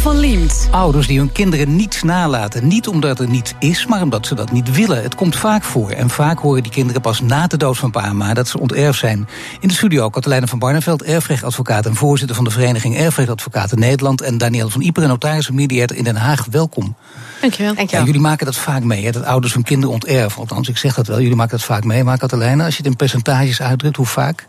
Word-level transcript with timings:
Van 0.00 0.18
Liemt. 0.18 0.68
Ouders 0.70 1.06
die 1.06 1.18
hun 1.18 1.32
kinderen 1.32 1.76
niets 1.76 2.02
nalaten. 2.02 2.66
Niet 2.66 2.88
omdat 2.88 3.20
er 3.20 3.28
niets 3.28 3.52
is, 3.58 3.86
maar 3.86 4.02
omdat 4.02 4.26
ze 4.26 4.34
dat 4.34 4.52
niet 4.52 4.76
willen. 4.76 5.02
Het 5.02 5.14
komt 5.14 5.36
vaak 5.36 5.62
voor. 5.62 5.90
En 5.90 6.10
vaak 6.10 6.38
horen 6.38 6.62
die 6.62 6.72
kinderen 6.72 7.00
pas 7.00 7.20
na 7.20 7.46
de 7.46 7.56
dood 7.56 7.78
van 7.78 7.90
pa 7.90 8.04
en 8.04 8.16
ma 8.16 8.34
dat 8.34 8.48
ze 8.48 8.60
onterfd 8.60 8.98
zijn. 8.98 9.28
In 9.60 9.68
de 9.68 9.74
studio 9.74 10.08
Katelijne 10.08 10.46
van 10.46 10.58
Barneveld, 10.58 11.02
erfrechtadvocaat 11.02 11.86
en 11.86 11.94
voorzitter 11.94 12.36
van 12.36 12.44
de 12.44 12.50
Vereniging 12.50 12.96
Erfrechtadvocaten 12.96 13.78
Nederland. 13.78 14.20
En 14.20 14.38
Daniel 14.38 14.68
van 14.68 14.80
Ieper, 14.80 15.08
notaris 15.08 15.48
en 15.48 15.54
mediator 15.54 15.96
in 15.96 16.04
Den 16.04 16.16
Haag. 16.16 16.46
Welkom. 16.50 16.96
Dankjewel. 17.40 17.74
Ja, 17.86 18.04
jullie 18.04 18.20
maken 18.20 18.46
dat 18.46 18.56
vaak 18.56 18.82
mee, 18.82 19.04
hè, 19.04 19.10
dat 19.10 19.24
ouders 19.24 19.54
hun 19.54 19.62
kinderen 19.62 19.94
onterven. 19.94 20.40
Althans, 20.40 20.68
ik 20.68 20.76
zeg 20.76 20.94
dat 20.94 21.06
wel. 21.06 21.20
Jullie 21.20 21.36
maken 21.36 21.56
dat 21.56 21.66
vaak 21.66 21.84
mee. 21.84 22.04
Maar 22.04 22.18
Katelijne, 22.18 22.64
als 22.64 22.72
je 22.72 22.82
het 22.82 22.90
in 22.90 22.96
percentages 22.96 23.62
uitdrukt, 23.62 23.96
hoe 23.96 24.06
vaak? 24.06 24.44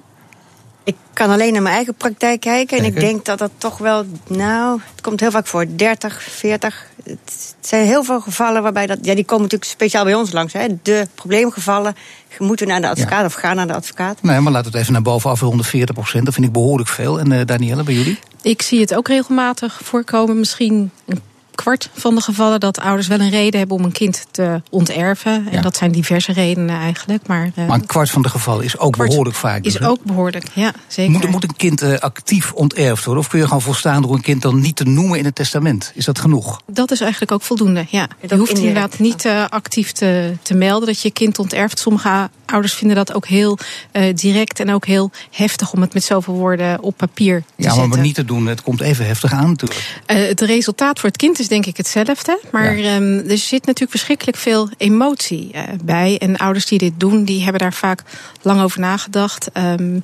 Ik 0.84 0.96
kan 1.14 1.30
alleen 1.30 1.54
naar 1.54 1.62
mijn 1.62 1.76
eigen 1.76 1.94
praktijk 1.94 2.40
kijken. 2.40 2.78
En 2.78 2.86
ik 2.86 3.00
denk 3.00 3.26
dat 3.26 3.40
dat 3.40 3.52
toch 3.58 3.78
wel, 3.78 4.06
nou, 4.28 4.80
het 4.92 5.02
komt 5.02 5.20
heel 5.20 5.32
vaak 5.32 5.48
voor. 5.48 5.66
30, 5.76 6.22
40. 6.24 6.88
Het 7.04 7.56
zijn 7.60 7.86
heel 7.86 8.04
veel 8.04 8.22
gevallen 8.22 8.64
waarbij 8.64 8.88
dat. 8.88 8.98
Ja, 9.02 9.16
die 9.16 9.26
komen 9.26 9.44
natuurlijk 9.44 9.72
speciaal 9.72 10.04
bij 10.04 10.14
ons 10.14 10.32
langs. 10.32 10.54
Hè. 10.54 10.68
De 10.82 11.08
probleemgevallen 11.16 11.96
moeten 12.40 12.68
naar 12.68 12.82
de 12.82 12.90
advocaat 12.90 13.26
of 13.26 13.34
gaan 13.34 13.56
naar 13.56 13.68
de 13.68 13.74
advocaat. 13.74 14.22
Nee, 14.22 14.40
maar 14.40 14.52
laten 14.52 14.72
we 14.72 14.72
het 14.72 14.82
even 14.82 14.94
naar 14.94 15.02
boven 15.02 15.30
afronden. 15.30 15.66
40 15.66 15.96
procent, 15.96 16.26
dat 16.26 16.34
vind 16.34 16.46
ik 16.46 16.52
behoorlijk 16.52 16.90
veel. 16.90 17.20
En 17.20 17.32
eh 17.32 17.46
Danielle, 17.46 17.84
bij 17.84 17.94
jullie? 17.94 18.20
Ik 18.42 18.62
zie 18.62 18.80
het 18.80 18.96
ook 18.96 19.08
regelmatig 19.08 19.80
voorkomen. 19.84 20.40
Misschien 20.40 20.92
een 21.06 21.22
kwart 21.56 21.90
van 21.94 22.16
de 22.16 22.22
gevallen 22.22 22.60
dat 22.60 22.80
ouders 22.80 23.08
wel 23.08 23.20
een 23.20 23.30
reden 23.30 23.60
hebben 23.60 23.78
om 23.78 23.84
een 23.84 23.92
kind 23.92 24.26
te 24.32 24.62
onterven. 24.70 25.32
En 25.32 25.52
Ja. 25.52 25.62
dat 25.62 25.76
zijn 25.78 25.92
diverse 25.92 26.32
redenen 26.34 26.76
eigenlijk. 26.76 27.28
Maar, 27.28 27.52
eh, 27.56 27.68
Maar 27.68 27.80
een 27.80 27.86
kwart 27.86 28.10
van 28.10 28.22
de 28.22 28.30
gevallen 28.30 28.64
is 28.66 28.78
ook 28.78 28.98
behoorlijk 28.98 29.36
vaak. 29.36 29.64
dus, 29.64 29.74
is 29.74 29.80
hè? 29.80 29.88
ook 29.88 30.04
behoorlijk, 30.04 30.46
ja, 30.54 30.72
zeker. 30.88 31.12
Moet, 31.12 31.30
moet 31.30 31.44
een 31.44 31.56
kind 31.56 31.82
eh, 31.82 31.98
actief 31.98 32.52
onterfd 32.54 33.04
worden? 33.06 33.24
Of 33.24 33.30
kun 33.30 33.40
je 33.40 33.46
gewoon 33.46 33.62
volstaan 33.62 34.02
door 34.02 34.14
een 34.14 34.22
kind 34.22 34.42
dan 34.42 34.60
niet 34.60 34.76
te 34.76 34.84
noemen 34.84 35.18
in 35.20 35.26
het 35.26 35.36
testament? 35.36 35.92
Is 35.96 36.06
dat 36.06 36.20
genoeg? 36.20 36.62
Dat 36.72 36.92
is 36.92 37.02
eigenlijk 37.02 37.32
ook 37.32 37.42
voldoende, 37.42 37.86
ja. 37.90 38.08
Je 38.30 38.36
hoeft 38.38 38.58
inderdaad 38.58 39.00
niet 39.00 39.26
eh, 39.26 39.46
actief 39.50 39.92
te, 39.92 40.38
te 40.42 40.54
melden 40.54 40.88
dat 40.88 41.02
je 41.02 41.12
kind 41.12 41.40
onterft. 41.40 41.80
Sommige 41.80 42.30
ouders 42.52 42.74
vinden 42.74 42.96
dat 42.98 43.14
ook 43.14 43.28
heel 43.28 43.58
eh, 43.92 44.16
direct 44.16 44.60
en 44.60 44.72
ook 44.72 44.86
heel 44.86 45.12
heftig 45.32 45.74
om 45.74 45.82
het 45.82 45.94
met 45.94 46.04
zoveel 46.04 46.34
woorden 46.34 46.82
op 46.82 46.98
papier 46.98 47.40
te 47.40 47.46
Ja, 47.56 47.64
maar, 47.66 47.72
zetten. 47.74 47.90
maar 47.90 48.00
niet 48.02 48.16
te 48.16 48.26
doen. 48.26 48.46
Het 48.48 48.62
komt 48.62 48.82
even 48.82 49.06
heftig 49.06 49.32
aan 49.34 49.48
natuurlijk. 49.48 50.00
Eh, 50.06 50.18
het 50.28 50.42
resultaat 50.42 51.00
voor 51.00 51.10
het 51.10 51.18
kind 51.18 51.40
is 51.40 51.48
denk 51.48 51.66
ik 51.66 51.78
hetzelfde. 51.78 52.40
Maar 52.52 52.78
Ja. 52.78 52.96
ehm, 52.96 53.30
er 53.30 53.38
zit 53.38 53.66
natuurlijk 53.66 53.92
verschrikkelijk 53.92 54.38
veel 54.38 54.70
emotie 54.78 55.50
eh, 55.52 55.64
bij. 55.84 56.18
En 56.18 56.38
ouders 56.38 56.66
die 56.66 56.78
dit 56.78 56.94
doen, 56.98 57.24
die 57.24 57.42
hebben 57.44 57.62
daar 57.62 57.74
vaak 57.74 58.04
lang 58.42 58.62
over 58.62 58.80
nagedacht. 58.80 59.50
Ehm, 59.54 60.00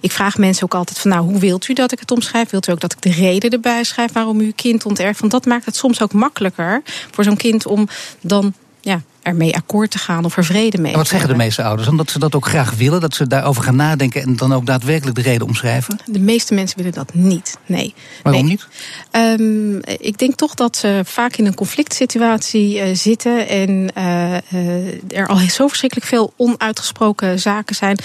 ik 0.00 0.12
vraag 0.12 0.38
mensen 0.38 0.64
ook 0.64 0.74
altijd 0.74 0.98
van, 0.98 1.10
nou, 1.10 1.22
hoe 1.24 1.38
wilt 1.38 1.68
u 1.68 1.72
dat 1.74 1.92
ik 1.92 2.00
het 2.00 2.10
omschrijf? 2.10 2.50
Wilt 2.50 2.68
u 2.68 2.72
ook 2.72 2.80
dat 2.80 2.92
ik 2.92 3.00
de 3.02 3.10
reden 3.12 3.50
erbij 3.50 3.84
schrijf 3.84 4.12
waarom 4.12 4.40
u 4.40 4.44
uw 4.44 4.52
kind 4.56 4.84
onterft? 4.86 5.20
Want 5.20 5.32
dat 5.32 5.46
maakt 5.46 5.64
het 5.64 5.76
soms 5.76 6.00
ook 6.02 6.12
makkelijker 6.12 6.82
voor 7.10 7.24
zo'n 7.24 7.36
kind 7.36 7.66
om 7.66 7.88
dan 8.20 8.54
ja, 8.82 9.02
ermee 9.22 9.54
akkoord 9.54 9.90
te 9.90 9.98
gaan 9.98 10.24
of 10.24 10.36
er 10.36 10.44
vrede 10.44 10.78
mee 10.78 10.92
En 10.92 10.98
wat 10.98 11.08
zeggen 11.08 11.28
de 11.28 11.36
meeste 11.36 11.62
ouders? 11.62 11.88
Omdat 11.88 12.10
ze 12.10 12.18
dat 12.18 12.34
ook 12.34 12.46
graag 12.46 12.74
willen, 12.74 13.00
dat 13.00 13.14
ze 13.14 13.26
daarover 13.26 13.62
gaan 13.62 13.76
nadenken 13.76 14.22
en 14.22 14.36
dan 14.36 14.52
ook 14.52 14.66
daadwerkelijk 14.66 15.16
de 15.16 15.22
reden 15.22 15.46
omschrijven? 15.46 15.98
De 16.04 16.18
meeste 16.18 16.54
mensen 16.54 16.76
willen 16.76 16.92
dat 16.92 17.14
niet. 17.14 17.58
Nee. 17.66 17.94
Waarom 18.22 18.42
Nee. 18.42 18.50
niet? 18.50 18.66
Ehm, 19.10 19.76
ik 20.06 20.18
denk 20.18 20.34
toch 20.34 20.54
dat 20.54 20.76
ze 20.76 21.00
vaak 21.04 21.36
in 21.36 21.46
een 21.46 21.54
conflict 21.54 21.94
situatie 21.94 22.80
eh, 22.80 22.94
zitten 22.94 23.48
en 23.48 23.90
eh, 23.94 24.36
eh, 24.36 25.02
er 25.08 25.26
al 25.26 25.36
zo 25.36 25.66
verschrikkelijk 25.66 26.08
veel 26.08 26.32
onuitgesproken 26.36 27.40
zaken 27.40 27.74
zijn. 27.74 27.98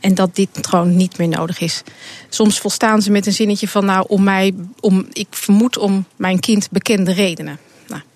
En 0.00 0.14
dat 0.14 0.36
dit 0.36 0.48
gewoon 0.60 0.96
niet 0.96 1.18
meer 1.18 1.28
nodig 1.28 1.60
is. 1.60 1.82
Soms 2.28 2.60
volstaan 2.60 3.02
ze 3.02 3.10
met 3.10 3.26
een 3.26 3.32
zinnetje 3.32 3.68
van, 3.68 3.84
nou, 3.84 4.04
om 4.08 4.22
mij, 4.22 4.54
om, 4.80 5.06
ik 5.12 5.26
vermoed 5.30 5.78
om 5.78 6.04
mijn 6.16 6.40
kind 6.40 6.68
bekende 6.70 7.12
redenen. 7.12 7.58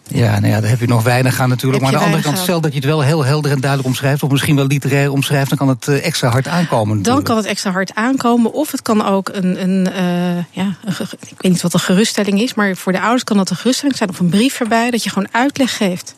Ja, 0.08 0.40
nou 0.40 0.52
ja, 0.52 0.60
daar 0.60 0.70
heb 0.70 0.80
je 0.80 0.86
nog 0.86 1.02
weinig 1.02 1.40
aan 1.40 1.48
natuurlijk. 1.48 1.82
Heb 1.82 1.92
Maar 1.92 2.00
aan 2.00 2.06
de 2.06 2.12
andere 2.14 2.32
kant, 2.32 2.44
stel 2.44 2.60
dat 2.60 2.72
je 2.72 2.78
het 2.78 2.86
wel 2.86 3.02
heel 3.02 3.24
helder 3.24 3.50
en 3.50 3.60
duidelijk 3.60 3.88
omschrijft, 3.88 4.22
of 4.22 4.30
misschien 4.30 4.56
wel 4.56 4.66
literair 4.66 5.12
omschrijft, 5.12 5.48
dan 5.48 5.58
kan 5.58 5.68
het 5.68 5.88
eh, 5.88 6.04
extra 6.04 6.28
hard 6.28 6.48
aankomen. 6.48 7.02
dan 7.02 7.22
kan 7.22 7.36
het 7.36 7.46
extra 7.46 7.70
hard 7.70 7.94
aankomen. 7.94 8.52
Of 8.52 8.70
het 8.70 8.82
kan 8.82 9.06
ook 9.06 9.28
een, 9.32 9.62
een, 9.62 9.92
eh, 9.92 10.44
ja, 10.50 10.76
een 10.84 10.94
ik 11.20 11.42
weet 11.42 11.52
niet 11.52 11.62
wat 11.62 11.74
een 11.74 11.80
geruststelling 11.80 12.40
is, 12.40 12.54
maar 12.54 12.76
voor 12.76 12.92
de 12.92 13.00
ouders 13.00 13.24
kan 13.24 13.36
dat 13.36 13.50
een 13.50 13.56
geruststelling 13.56 13.96
zijn 13.96 14.10
of 14.10 14.18
een 14.18 14.28
brief 14.28 14.60
erbij 14.60 14.90
dat 14.90 15.02
je 15.02 15.10
gewoon 15.10 15.28
uitleg 15.32 15.76
geeft. 15.76 16.14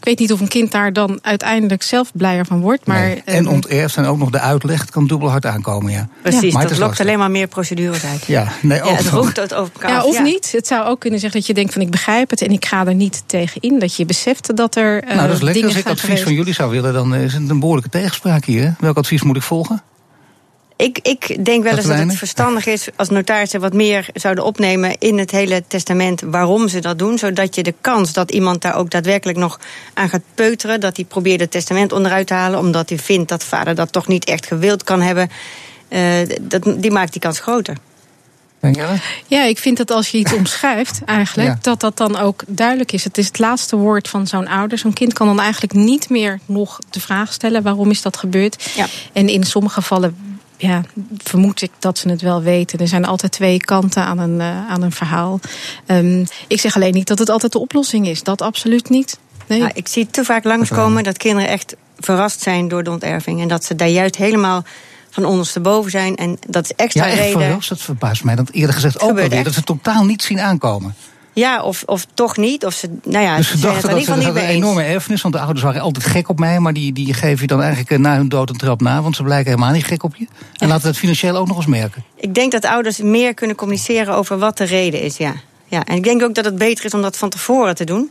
Ik 0.00 0.06
weet 0.06 0.18
niet 0.18 0.32
of 0.32 0.40
een 0.40 0.48
kind 0.48 0.72
daar 0.72 0.92
dan 0.92 1.18
uiteindelijk 1.22 1.82
zelf 1.82 2.10
blijer 2.14 2.46
van 2.46 2.60
wordt. 2.60 2.86
Maar, 2.86 2.98
Nee. 3.00 3.22
En 3.24 3.44
eh, 3.46 3.52
onterfd 3.52 3.96
en 3.96 4.04
ook 4.04 4.18
nog 4.18 4.30
de 4.30 4.38
uitleg, 4.40 4.84
kan 4.84 5.06
dubbel 5.06 5.30
hard 5.30 5.46
aankomen, 5.46 5.92
ja. 5.92 6.08
Precies, 6.22 6.52
Maar 6.52 6.62
het 6.62 6.70
dat 6.70 6.70
lokt 6.70 6.80
lastig. 6.80 7.06
alleen 7.06 7.18
maar 7.18 7.30
meer 7.30 7.46
procedures 7.46 8.04
uit. 8.04 8.24
Ja, 8.26 8.46
nee, 8.62 8.78
Ja, 8.78 8.84
ook 8.84 8.96
het 8.96 9.08
roept 9.08 9.36
het 9.36 9.54
over 9.54 9.72
elkaar 9.74 9.90
ja, 9.90 9.96
af, 9.98 10.04
of 10.04 10.22
niet. 10.22 10.52
Het 10.52 10.66
zou 10.66 10.86
ook 10.86 11.00
kunnen 11.00 11.20
zeggen 11.20 11.38
dat 11.38 11.48
je 11.48 11.54
denkt 11.54 11.72
van 11.72 11.82
ik 11.82 11.90
begrijp 11.90 12.30
het 12.30 12.42
en 12.42 12.50
ik 12.50 12.64
ga 12.64 12.86
er 12.86 12.94
niet 12.94 13.22
tegen 13.26 13.60
in. 13.60 13.78
Dat 13.78 13.96
je 13.96 14.04
beseft 14.04 14.56
dat 14.56 14.76
er 14.76 15.02
eh 15.02 15.14
Nou, 15.16 15.26
dat 15.26 15.36
is 15.36 15.42
lekker. 15.42 15.62
dingen 15.62 15.68
Als 15.68 15.86
ik 15.86 15.88
advies 16.04 16.22
van 16.22 16.34
jullie 16.34 16.54
zou 16.54 16.70
willen, 16.70 16.92
dan 16.92 17.14
is 17.14 17.32
het 17.32 17.48
een 17.50 17.60
behoorlijke 17.60 17.90
tegenspraak 17.90 18.44
hier. 18.44 18.62
hè? 18.64 18.70
Welk 18.78 18.96
advies 18.96 19.22
moet 19.22 19.36
ik 19.36 19.42
volgen? 19.42 19.82
Ik, 20.80 20.98
ik 21.02 21.44
denk 21.44 21.62
wel 21.62 21.76
eens 21.76 21.86
dat 21.86 21.98
het 21.98 22.14
verstandig 22.16 22.66
is 22.66 22.88
als 22.96 23.08
notarissen 23.08 23.60
wat 23.60 23.72
meer 23.72 24.08
zouden 24.14 24.44
opnemen 24.44 24.96
in 24.98 25.18
het 25.18 25.30
hele 25.30 25.62
testament 25.66 26.20
waarom 26.24 26.68
ze 26.68 26.78
dat 26.80 26.98
doen. 26.98 27.18
Zodat 27.18 27.54
je 27.54 27.62
de 27.62 27.74
kans 27.80 28.12
dat 28.12 28.30
iemand 28.30 28.62
daar 28.62 28.76
ook 28.76 28.90
daadwerkelijk 28.90 29.38
nog 29.38 29.60
aan 29.94 30.08
gaat 30.08 30.22
peuteren, 30.34 30.80
dat 30.80 30.96
hij 30.96 31.04
probeert 31.04 31.40
het 31.40 31.50
testament 31.50 31.92
onderuit 31.92 32.26
te 32.26 32.34
halen, 32.34 32.58
omdat 32.58 32.88
hij 32.88 32.98
vindt 32.98 33.28
dat 33.28 33.44
vader 33.44 33.74
dat 33.74 33.92
toch 33.92 34.06
niet 34.06 34.24
echt 34.24 34.46
gewild 34.46 34.84
kan 34.84 35.00
hebben, 35.00 35.30
eh, 35.88 36.00
dat, 36.40 36.62
die 36.76 36.90
maakt 36.90 37.12
die 37.12 37.20
kans 37.20 37.40
groter. 37.40 37.76
Denk 38.60 38.76
je? 38.76 38.86
Ja, 39.26 39.44
ik 39.44 39.58
vind 39.58 39.76
dat 39.76 39.90
als 39.90 40.08
je 40.08 40.18
iets 40.18 40.32
omschrijft, 40.32 41.00
eigenlijk, 41.04 41.48
Ja. 41.48 41.58
dat 41.60 41.80
dat 41.80 41.96
dan 41.96 42.18
ook 42.18 42.42
duidelijk 42.46 42.92
is. 42.92 43.04
Het 43.04 43.18
is 43.18 43.26
het 43.26 43.38
laatste 43.38 43.76
woord 43.76 44.08
van 44.08 44.26
zo'n 44.26 44.48
ouder. 44.48 44.78
Zo'n 44.78 44.92
kind 44.92 45.12
kan 45.12 45.26
dan 45.26 45.40
eigenlijk 45.40 45.72
niet 45.72 46.08
meer 46.08 46.40
nog 46.46 46.78
de 46.90 47.00
vraag 47.00 47.32
stellen: 47.32 47.62
waarom 47.62 47.90
is 47.90 48.02
dat 48.02 48.16
gebeurd? 48.16 48.70
Ja. 48.74 48.86
En 49.12 49.28
in 49.28 49.44
sommige 49.44 49.74
gevallen. 49.74 50.29
Ja, 50.60 50.82
vermoed 51.16 51.62
ik 51.62 51.70
dat 51.78 51.98
ze 51.98 52.08
het 52.08 52.20
wel 52.22 52.42
weten. 52.42 52.78
Er 52.78 52.88
zijn 52.88 53.04
altijd 53.04 53.32
twee 53.32 53.58
kanten 53.58 54.02
aan 54.02 54.18
een, 54.18 54.40
eh, 54.40 54.68
aan 54.68 54.82
een 54.82 54.92
verhaal. 54.92 55.40
Ehm, 55.86 56.24
ik 56.48 56.60
zeg 56.60 56.74
alleen 56.76 56.94
niet 56.94 57.06
dat 57.06 57.18
het 57.18 57.28
altijd 57.30 57.52
de 57.52 57.58
oplossing 57.58 58.06
is. 58.08 58.22
Dat 58.22 58.42
absoluut 58.42 58.88
niet. 58.88 59.18
Nee. 59.46 59.58
Nou, 59.58 59.70
ik 59.74 59.88
zie 59.88 60.06
te 60.06 60.24
vaak 60.24 60.44
langskomen 60.44 61.04
dat 61.04 61.16
kinderen 61.16 61.48
echt 61.50 61.76
verrast 61.98 62.40
zijn 62.42 62.68
door 62.68 62.82
de 62.82 62.90
onterving. 62.90 63.40
En 63.40 63.48
dat 63.48 63.64
ze 63.64 63.74
daar 63.74 63.88
juist 63.88 64.16
helemaal 64.16 64.64
van 65.10 65.24
ondersteboven 65.24 65.90
zijn. 65.90 66.16
En 66.16 66.38
dat 66.48 66.64
is 66.64 66.72
extra 66.76 67.04
Ja, 67.04 67.10
echt 67.10 67.20
reden. 67.20 67.40
verrast. 67.40 67.68
Dat 67.68 67.80
verbaast 67.80 68.24
mij. 68.24 68.34
Dat 68.34 68.50
eerder 68.50 68.74
gezegd 68.74 69.00
ook 69.00 69.08
alweer. 69.08 69.44
Dat 69.44 69.54
ze 69.54 69.62
totaal 69.62 70.04
niet 70.04 70.22
zien 70.22 70.40
aankomen. 70.40 70.94
Ja, 71.32 71.62
of, 71.62 71.82
of 71.86 72.06
toch 72.14 72.36
niet. 72.36 72.64
Of 72.64 72.74
ze, 72.74 72.98
nou 73.04 73.24
ja, 73.24 73.36
dus 73.36 73.50
ze 73.50 73.58
dachten 73.58 73.90
dat 73.90 74.00
ze 74.00 74.06
dat 74.06 74.14
hadden 74.14 74.34
mee 74.34 74.42
een 74.42 74.48
enorme 74.48 74.82
erfenis. 74.82 75.22
Want 75.22 75.34
de 75.34 75.40
ouders 75.40 75.62
waren 75.62 75.80
altijd 75.80 76.06
gek 76.06 76.28
op 76.28 76.38
mij. 76.38 76.60
Maar 76.60 76.72
die, 76.72 76.92
die 76.92 77.14
geef 77.14 77.40
je 77.40 77.46
dan 77.46 77.60
eigenlijk 77.60 77.90
eh, 77.90 77.98
na 77.98 78.16
hun 78.16 78.28
dood 78.28 78.50
een 78.50 78.56
trap 78.56 78.80
na. 78.80 79.02
Want 79.02 79.16
ze 79.16 79.22
blijken 79.22 79.50
helemaal 79.50 79.72
niet 79.72 79.84
gek 79.84 80.02
op 80.02 80.16
je. 80.16 80.26
En 80.56 80.68
laten 80.68 80.82
we 80.82 80.88
het 80.88 80.98
financieel 80.98 81.36
ook 81.36 81.46
nog 81.46 81.56
eens 81.56 81.66
merken. 81.66 82.04
Ik 82.16 82.34
denk 82.34 82.52
dat 82.52 82.64
ouders 82.64 82.98
meer 82.98 83.34
kunnen 83.34 83.56
communiceren 83.56 84.14
over 84.14 84.38
wat 84.38 84.58
de 84.58 84.64
reden 84.64 85.00
is, 85.00 85.16
ja. 85.16 85.32
ja. 85.66 85.84
En 85.84 85.96
ik 85.96 86.04
denk 86.04 86.22
ook 86.22 86.34
dat 86.34 86.44
het 86.44 86.58
beter 86.58 86.84
is 86.84 86.94
om 86.94 87.02
dat 87.02 87.16
van 87.16 87.28
tevoren 87.28 87.74
te 87.74 87.84
doen. 87.84 88.10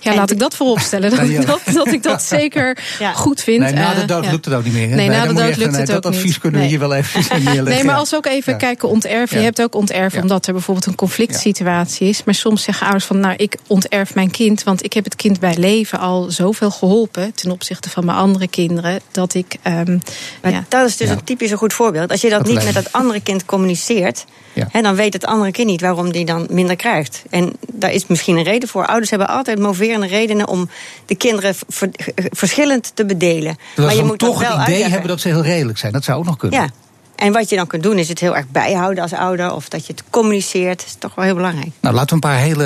Ja, 0.00 0.14
laat 0.14 0.30
ik 0.30 0.38
dat 0.38 0.54
vooropstellen. 0.56 1.10
Dat, 1.10 1.28
ja. 1.28 1.40
dat, 1.40 1.60
dat 1.72 1.86
ik 1.92 2.02
dat 2.02 2.22
zeker 2.22 2.78
Ja. 2.98 3.12
goed 3.12 3.42
vind. 3.42 3.60
Nee, 3.60 3.72
na 3.72 3.94
de 3.94 4.00
Eh, 4.00 4.06
dood 4.06 4.30
lukt 4.30 4.44
het 4.44 4.54
ook 4.54 4.64
niet 4.64 4.72
meer. 4.72 4.88
hè? 4.88 4.94
Nee, 4.94 5.08
na 5.08 5.26
de 5.26 5.32
dood 5.34 5.56
lukt 5.56 5.70
nee, 5.70 5.80
het 5.80 5.86
Dat 5.86 5.96
ook 6.06 6.12
advies 6.12 6.24
niet. 6.24 6.38
kunnen 6.38 6.60
we 6.60 6.66
Nee. 6.66 6.76
hier 6.76 6.88
wel 6.88 6.94
even 6.94 7.20
neerleggen. 7.44 7.64
Nee, 7.64 7.84
maar 7.84 7.94
als 7.96 8.10
we 8.10 8.16
ook 8.16 8.26
even 8.26 8.52
Ja. 8.52 8.58
kijken 8.58 8.88
onterven. 8.88 9.34
Ja. 9.36 9.38
Je 9.38 9.44
hebt 9.48 9.62
ook 9.62 9.74
onterven 9.74 10.16
Ja. 10.16 10.22
omdat 10.22 10.46
er 10.46 10.52
bijvoorbeeld 10.52 10.86
een 10.86 10.94
conflict 10.94 11.38
situatie 11.40 12.08
is. 12.08 12.24
Maar 12.24 12.34
soms 12.34 12.62
zeggen 12.62 12.82
ouders 12.84 13.04
van, 13.04 13.20
nou, 13.20 13.34
ik 13.36 13.56
onterf 13.66 14.14
mijn 14.14 14.30
kind... 14.30 14.62
want 14.62 14.84
ik 14.84 14.92
heb 14.92 15.04
het 15.04 15.16
kind 15.16 15.40
bij 15.40 15.56
leven 15.56 15.98
al 15.98 16.26
zoveel 16.30 16.70
geholpen... 16.70 17.34
ten 17.34 17.50
opzichte 17.50 17.90
van 17.90 18.04
mijn 18.04 18.18
andere 18.18 18.48
kinderen, 18.48 19.00
dat 19.10 19.34
ik... 19.34 19.56
ehm, 19.62 19.98
Maar 20.42 20.52
ja, 20.52 20.64
dat 20.68 20.88
is 20.88 20.96
dus 20.96 21.08
Ja. 21.08 21.12
een 21.14 21.24
typisch 21.24 21.50
een 21.50 21.58
goed 21.58 21.72
voorbeeld. 21.72 22.10
Als 22.10 22.20
je 22.20 22.28
dat 22.28 22.38
Dat 22.38 22.46
niet 22.48 22.56
lijkt 22.56 22.74
met 22.74 22.84
me. 22.84 22.90
dat 22.90 23.00
andere 23.00 23.20
kind 23.20 23.44
communiceert... 23.44 24.24
Ja. 24.52 24.68
Hè, 24.70 24.82
dan 24.82 24.94
weet 24.94 25.12
het 25.12 25.26
andere 25.26 25.50
kind 25.50 25.68
niet 25.68 25.80
waarom 25.80 26.12
die 26.12 26.24
dan 26.24 26.46
minder 26.50 26.76
krijgt. 26.76 27.22
En 27.30 27.52
daar 27.72 27.92
is 27.92 28.06
misschien 28.06 28.36
een 28.36 28.44
reden 28.44 28.68
voor. 28.68 28.86
Ouders 28.86 29.10
hebben 29.10 29.28
altijd 29.28 29.58
moverende 29.58 30.06
redenen 30.06 30.48
om 30.48 30.68
de 31.06 31.14
kinderen 31.14 31.54
ver- 31.68 31.90
verschillend 32.14 32.90
te 32.94 33.04
bedelen. 33.04 33.56
Ze 33.76 33.82
dan 33.82 34.08
dat 34.08 34.18
toch 34.18 34.40
wel 34.40 34.40
het 34.40 34.52
idee 34.52 34.58
uitleggen. 34.58 34.90
hebben 34.90 35.08
dat 35.08 35.20
ze 35.20 35.28
heel 35.28 35.42
redelijk 35.42 35.78
zijn. 35.78 35.92
Dat 35.92 36.04
zou 36.04 36.18
ook 36.18 36.24
nog 36.24 36.36
kunnen. 36.36 36.60
Ja. 36.60 36.68
En 37.16 37.32
wat 37.32 37.48
je 37.48 37.56
dan 37.56 37.66
kunt 37.66 37.82
doen 37.82 37.98
is 37.98 38.08
het 38.08 38.18
heel 38.20 38.36
erg 38.36 38.48
bijhouden 38.48 39.02
als 39.02 39.12
ouder... 39.12 39.54
of 39.54 39.68
dat 39.68 39.86
je 39.86 39.92
het 39.92 40.04
communiceert. 40.10 40.78
Dat 40.78 40.86
is 40.86 40.96
toch 40.98 41.14
wel 41.14 41.24
heel 41.24 41.34
belangrijk. 41.34 41.70
Nou, 41.80 41.94
laten 41.94 42.08
we 42.08 42.14
een 42.14 42.30
paar 42.30 42.40
hele 42.40 42.64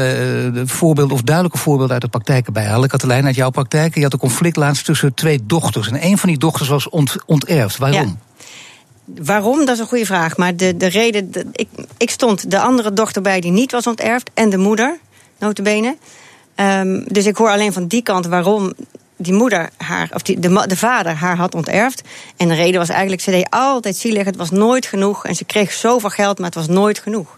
eh, 0.54 0.62
voorbeelden 0.64 1.14
of 1.14 1.22
duidelijke 1.22 1.58
voorbeelden 1.58 1.92
uit 1.92 2.02
de 2.02 2.08
praktijk 2.08 2.46
erbij 2.46 2.64
halen. 2.64 2.88
Katelijn, 2.88 3.26
uit 3.26 3.34
jouw 3.34 3.50
praktijk. 3.50 3.94
Je 3.94 4.02
had 4.02 4.12
een 4.12 4.18
conflict 4.18 4.56
laatst 4.56 4.84
tussen 4.84 5.14
twee 5.14 5.40
dochters. 5.46 5.88
En 5.88 6.04
een 6.04 6.18
van 6.18 6.28
die 6.28 6.38
dochters 6.38 6.68
was 6.68 6.88
ont, 6.88 7.16
onterfd. 7.26 7.76
Waarom? 7.78 8.00
Ja. 8.00 8.31
Waarom? 9.04 9.58
Dat 9.58 9.74
is 9.74 9.78
een 9.78 9.86
goede 9.86 10.06
vraag. 10.06 10.36
Maar 10.36 10.56
de, 10.56 10.76
de 10.76 10.86
reden... 10.86 11.30
de- 11.30 11.46
ik, 11.52 11.68
ik 11.96 12.10
stond 12.10 12.50
de 12.50 12.58
andere 12.60 12.92
dochter 12.92 13.22
bij 13.22 13.40
die 13.40 13.50
niet 13.50 13.72
was 13.72 13.86
onterfd... 13.86 14.30
en 14.34 14.50
de 14.50 14.58
moeder, 14.58 14.98
notabene. 15.38 15.96
Ehm, 16.54 17.02
dus 17.06 17.26
ik 17.26 17.36
hoor 17.36 17.50
alleen 17.50 17.72
van 17.72 17.86
die 17.86 18.02
kant 18.02 18.26
waarom 18.26 18.72
die 19.16 19.32
moeder 19.32 19.70
haar, 19.76 20.10
of 20.12 20.22
die, 20.22 20.38
de, 20.38 20.64
de 20.66 20.76
vader 20.76 21.12
haar 21.14 21.36
had 21.36 21.54
onterfd. 21.54 22.02
En 22.36 22.48
de 22.48 22.54
reden 22.54 22.78
was 22.78 22.88
eigenlijk, 22.88 23.22
ze 23.22 23.30
deed 23.30 23.46
altijd 23.50 23.96
zielig, 23.96 24.24
het 24.24 24.36
was 24.36 24.50
nooit 24.50 24.86
genoeg. 24.86 25.24
En 25.24 25.34
ze 25.34 25.44
kreeg 25.44 25.72
zoveel 25.72 26.10
geld, 26.10 26.36
maar 26.38 26.46
het 26.46 26.54
was 26.54 26.68
nooit 26.68 26.98
genoeg. 26.98 27.36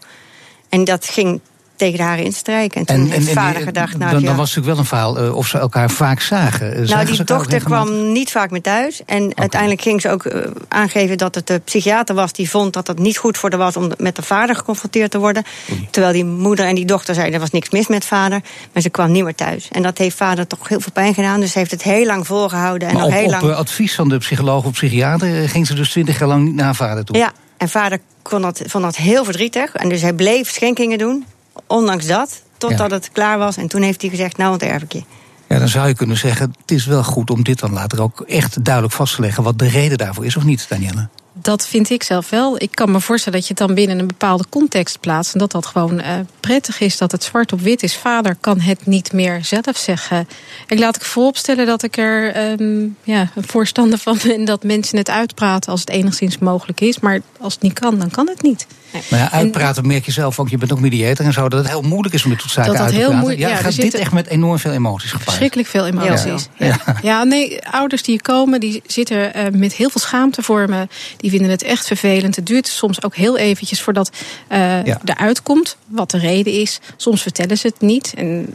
En 0.69 0.84
dat 0.84 1.05
ging 1.05 1.40
tegen 1.76 2.05
haar 2.05 2.19
instrijken. 2.19 2.85
En 2.85 2.97
toen 2.97 3.11
heeft 3.11 3.32
vader 3.32 3.62
gedacht, 3.62 3.99
nou 3.99 4.11
dan, 4.11 4.21
ja. 4.21 4.26
dan 4.26 4.37
was 4.37 4.55
natuurlijk 4.55 4.75
wel 4.75 4.79
een 4.79 4.88
verhaal 4.88 5.19
eh, 5.19 5.37
of 5.37 5.47
ze 5.47 5.59
elkaar 5.59 5.91
vaak 5.91 6.21
zagen. 6.21 6.71
Eh, 6.71 6.85
zagen 6.85 7.05
Nou, 7.06 7.17
die 7.17 7.25
dochter 7.25 7.62
kwam 7.65 8.12
niet 8.12 8.31
vaak 8.31 8.50
meer 8.50 8.61
thuis. 8.62 9.03
En 9.06 9.32
uiteindelijk 9.35 9.81
ging 9.81 10.00
ze 10.00 10.11
ook 10.11 10.25
eh, 10.25 10.50
aangeven 10.69 11.19
dat 11.19 11.35
het 11.35 11.47
de 11.47 11.61
psychiater 11.65 12.15
was 12.15 12.32
die 12.32 12.50
vond 12.50 12.73
dat 12.73 12.87
het 12.87 12.99
niet 12.99 13.19
goed 13.19 13.38
voor 13.38 13.50
haar 13.50 13.59
was 13.59 13.76
om 13.76 13.91
met 13.97 14.17
de 14.17 14.23
vader 14.23 14.56
geconfronteerd 14.56 15.11
te 15.11 15.19
worden. 15.19 15.44
Terwijl 15.91 16.12
die 16.12 16.25
moeder 16.25 16.67
en 16.67 16.75
die 16.75 16.85
dochter 16.85 17.15
zeiden 17.15 17.35
er 17.35 17.41
was 17.41 17.50
niks 17.50 17.71
mis 17.71 17.87
met 17.87 18.05
vader. 18.05 18.41
Maar 18.73 18.82
ze 18.82 18.88
kwam 18.91 19.12
niet 19.12 19.25
meer 19.25 19.35
thuis. 19.35 19.69
En 19.73 19.82
dat 19.82 19.99
heeft 19.99 20.17
vader 20.17 20.47
toch 20.47 20.69
heel 20.69 20.81
veel 20.81 20.93
pijn 20.93 21.15
gedaan. 21.15 21.41
Dus 21.41 21.53
ze 21.53 21.59
heeft 21.59 21.71
het 21.71 21.82
heel 21.82 22.06
lang 22.06 22.26
volgehouden. 22.26 22.88
En 22.88 22.94
Maar 22.94 23.03
nog 23.03 23.12
op, 23.12 23.19
heel 23.19 23.35
op 23.35 23.41
lang. 23.41 23.53
eh, 23.53 23.56
advies 23.56 23.94
van 23.94 24.09
de 24.09 24.19
psycholoog 24.19 24.65
of 24.65 24.73
psychiater 24.73 25.49
ging 25.49 25.67
ze 25.67 25.75
dus 25.75 25.91
twintig 25.91 26.19
jaar 26.19 26.29
lang 26.29 26.44
niet 26.44 26.55
naar 26.55 26.75
vader 26.75 27.05
toe. 27.05 27.17
Ja, 27.17 27.32
en 27.56 27.69
vader 27.69 27.99
kon 28.23 28.43
dat, 28.43 28.62
vond 28.67 28.85
dat 28.85 28.97
heel 28.97 29.25
verdrietig. 29.25 29.75
En 29.75 29.88
dus 29.88 30.03
hij 30.03 30.12
bleef 30.12 30.50
schenkingen 30.50 30.99
doen, 30.99 31.25
ondanks 31.66 32.06
dat. 32.06 32.42
Totdat 32.58 32.90
Ja. 32.90 32.96
het 32.96 33.10
klaar 33.12 33.38
was. 33.38 33.56
En 33.56 33.68
toen 33.68 33.82
heeft 33.82 34.00
hij 34.00 34.10
gezegd, 34.10 34.36
nou 34.36 34.52
onterf 34.52 34.82
ik 34.82 34.92
je. 34.92 35.02
Ja, 35.48 35.58
dan 35.58 35.68
zou 35.68 35.88
je 35.88 35.94
kunnen 35.94 36.16
zeggen, 36.16 36.54
het 36.60 36.70
is 36.70 36.86
wel 36.86 37.04
goed 37.04 37.30
om 37.30 37.42
dit 37.42 37.58
dan 37.58 37.72
later 37.72 38.02
ook 38.02 38.20
echt 38.20 38.64
duidelijk 38.64 38.94
vast 38.94 39.14
te 39.14 39.20
leggen 39.20 39.42
wat 39.42 39.58
de 39.58 39.68
reden 39.68 39.98
daarvoor 39.98 40.24
is, 40.24 40.36
of 40.36 40.44
niet, 40.44 40.66
Danielle? 40.68 41.08
Dat 41.32 41.66
vind 41.66 41.90
ik 41.90 42.02
zelf 42.02 42.30
wel. 42.30 42.62
Ik 42.62 42.70
kan 42.70 42.90
me 42.90 43.00
voorstellen 43.00 43.38
dat 43.38 43.48
je 43.48 43.54
het 43.58 43.66
dan 43.66 43.74
binnen 43.74 43.98
een 43.98 44.06
bepaalde 44.06 44.44
context 44.48 45.00
plaatst. 45.00 45.32
En 45.32 45.38
dat 45.38 45.50
dat 45.50 45.66
gewoon 45.66 46.00
eh, 46.00 46.14
prettig 46.40 46.80
is, 46.80 46.98
dat 46.98 47.12
het 47.12 47.24
zwart 47.24 47.52
op 47.52 47.60
wit 47.60 47.82
is. 47.82 47.96
Vader 47.96 48.36
kan 48.40 48.60
het 48.60 48.86
niet 48.86 49.12
meer 49.12 49.44
zelf 49.44 49.76
zeggen. 49.76 50.28
Ik 50.66 50.78
laat 50.78 50.96
ik 50.96 51.04
vooropstellen 51.04 51.66
dat 51.66 51.82
ik 51.82 51.96
er 51.96 52.32
ehm, 52.32 52.86
ja, 53.02 53.30
een 53.34 53.46
voorstander 53.46 53.98
van 53.98 54.18
ben 54.24 54.44
dat 54.44 54.62
mensen 54.62 54.98
het 54.98 55.10
uitpraten 55.10 55.70
als 55.70 55.80
het 55.80 55.90
enigszins 55.90 56.38
mogelijk 56.38 56.80
is. 56.80 56.98
Maar 56.98 57.20
als 57.40 57.52
het 57.54 57.62
niet 57.62 57.78
kan, 57.78 57.98
dan 57.98 58.10
kan 58.10 58.28
het 58.28 58.42
niet. 58.42 58.66
Nou 59.11 59.23
ja, 59.23 59.31
uitpraten 59.32 59.87
merk 59.87 60.05
je 60.05 60.12
zelf 60.12 60.38
ook, 60.38 60.49
je 60.49 60.58
bent 60.58 60.73
ook 60.73 60.81
mediator 60.81 61.26
en 61.26 61.32
zo, 61.32 61.49
dat 61.49 61.58
het 61.58 61.69
heel 61.69 61.82
moeilijk 61.82 62.14
is 62.14 62.25
om 62.25 62.31
dit 62.31 62.41
soort 62.41 62.52
zaken 62.52 62.70
Dat 62.70 62.81
dat 62.81 62.87
uit 62.87 62.94
te 62.94 63.00
heel 63.00 63.11
praten. 63.20 63.38
ja, 63.38 63.49
ja, 63.49 63.56
gaat 63.56 63.76
dit 63.76 63.94
echt 63.94 64.12
met 64.12 64.26
enorm 64.26 64.58
veel 64.58 64.73
emoties 64.73 65.11
gepaard. 65.11 65.29
Verschrikkelijk 65.29 65.69
veel 65.69 65.87
emoties. 65.87 66.49
Ja. 66.56 66.67
Ja. 66.67 66.96
Ja. 67.02 67.23
nee, 67.23 67.67
ouders 67.70 68.02
die 68.02 68.14
hier 68.14 68.23
komen, 68.23 68.61
die 68.61 68.82
zitten 68.87 69.35
eh, 69.35 69.44
met 69.52 69.73
heel 69.75 69.91
veel 69.91 70.00
schaamte 70.00 70.43
voor 70.43 70.69
me. 70.69 70.88
Die 71.17 71.31
vinden 71.31 71.50
het 71.50 71.62
echt 71.62 71.87
vervelend. 71.87 72.37
Het 72.37 72.46
duurt 72.46 72.69
soms 72.69 73.02
ook 73.02 73.17
heel 73.17 73.37
eventjes 73.37 73.82
voordat 73.82 74.11
eh 74.49 74.85
Ja. 74.85 75.00
eruit 75.05 75.43
komt 75.43 75.76
wat 75.87 76.11
de 76.11 76.19
reden 76.19 76.52
is. 76.52 76.81
Soms 76.97 77.23
vertellen 77.23 77.58
ze 77.58 77.67
het 77.67 77.81
niet. 77.81 78.12
En 78.17 78.55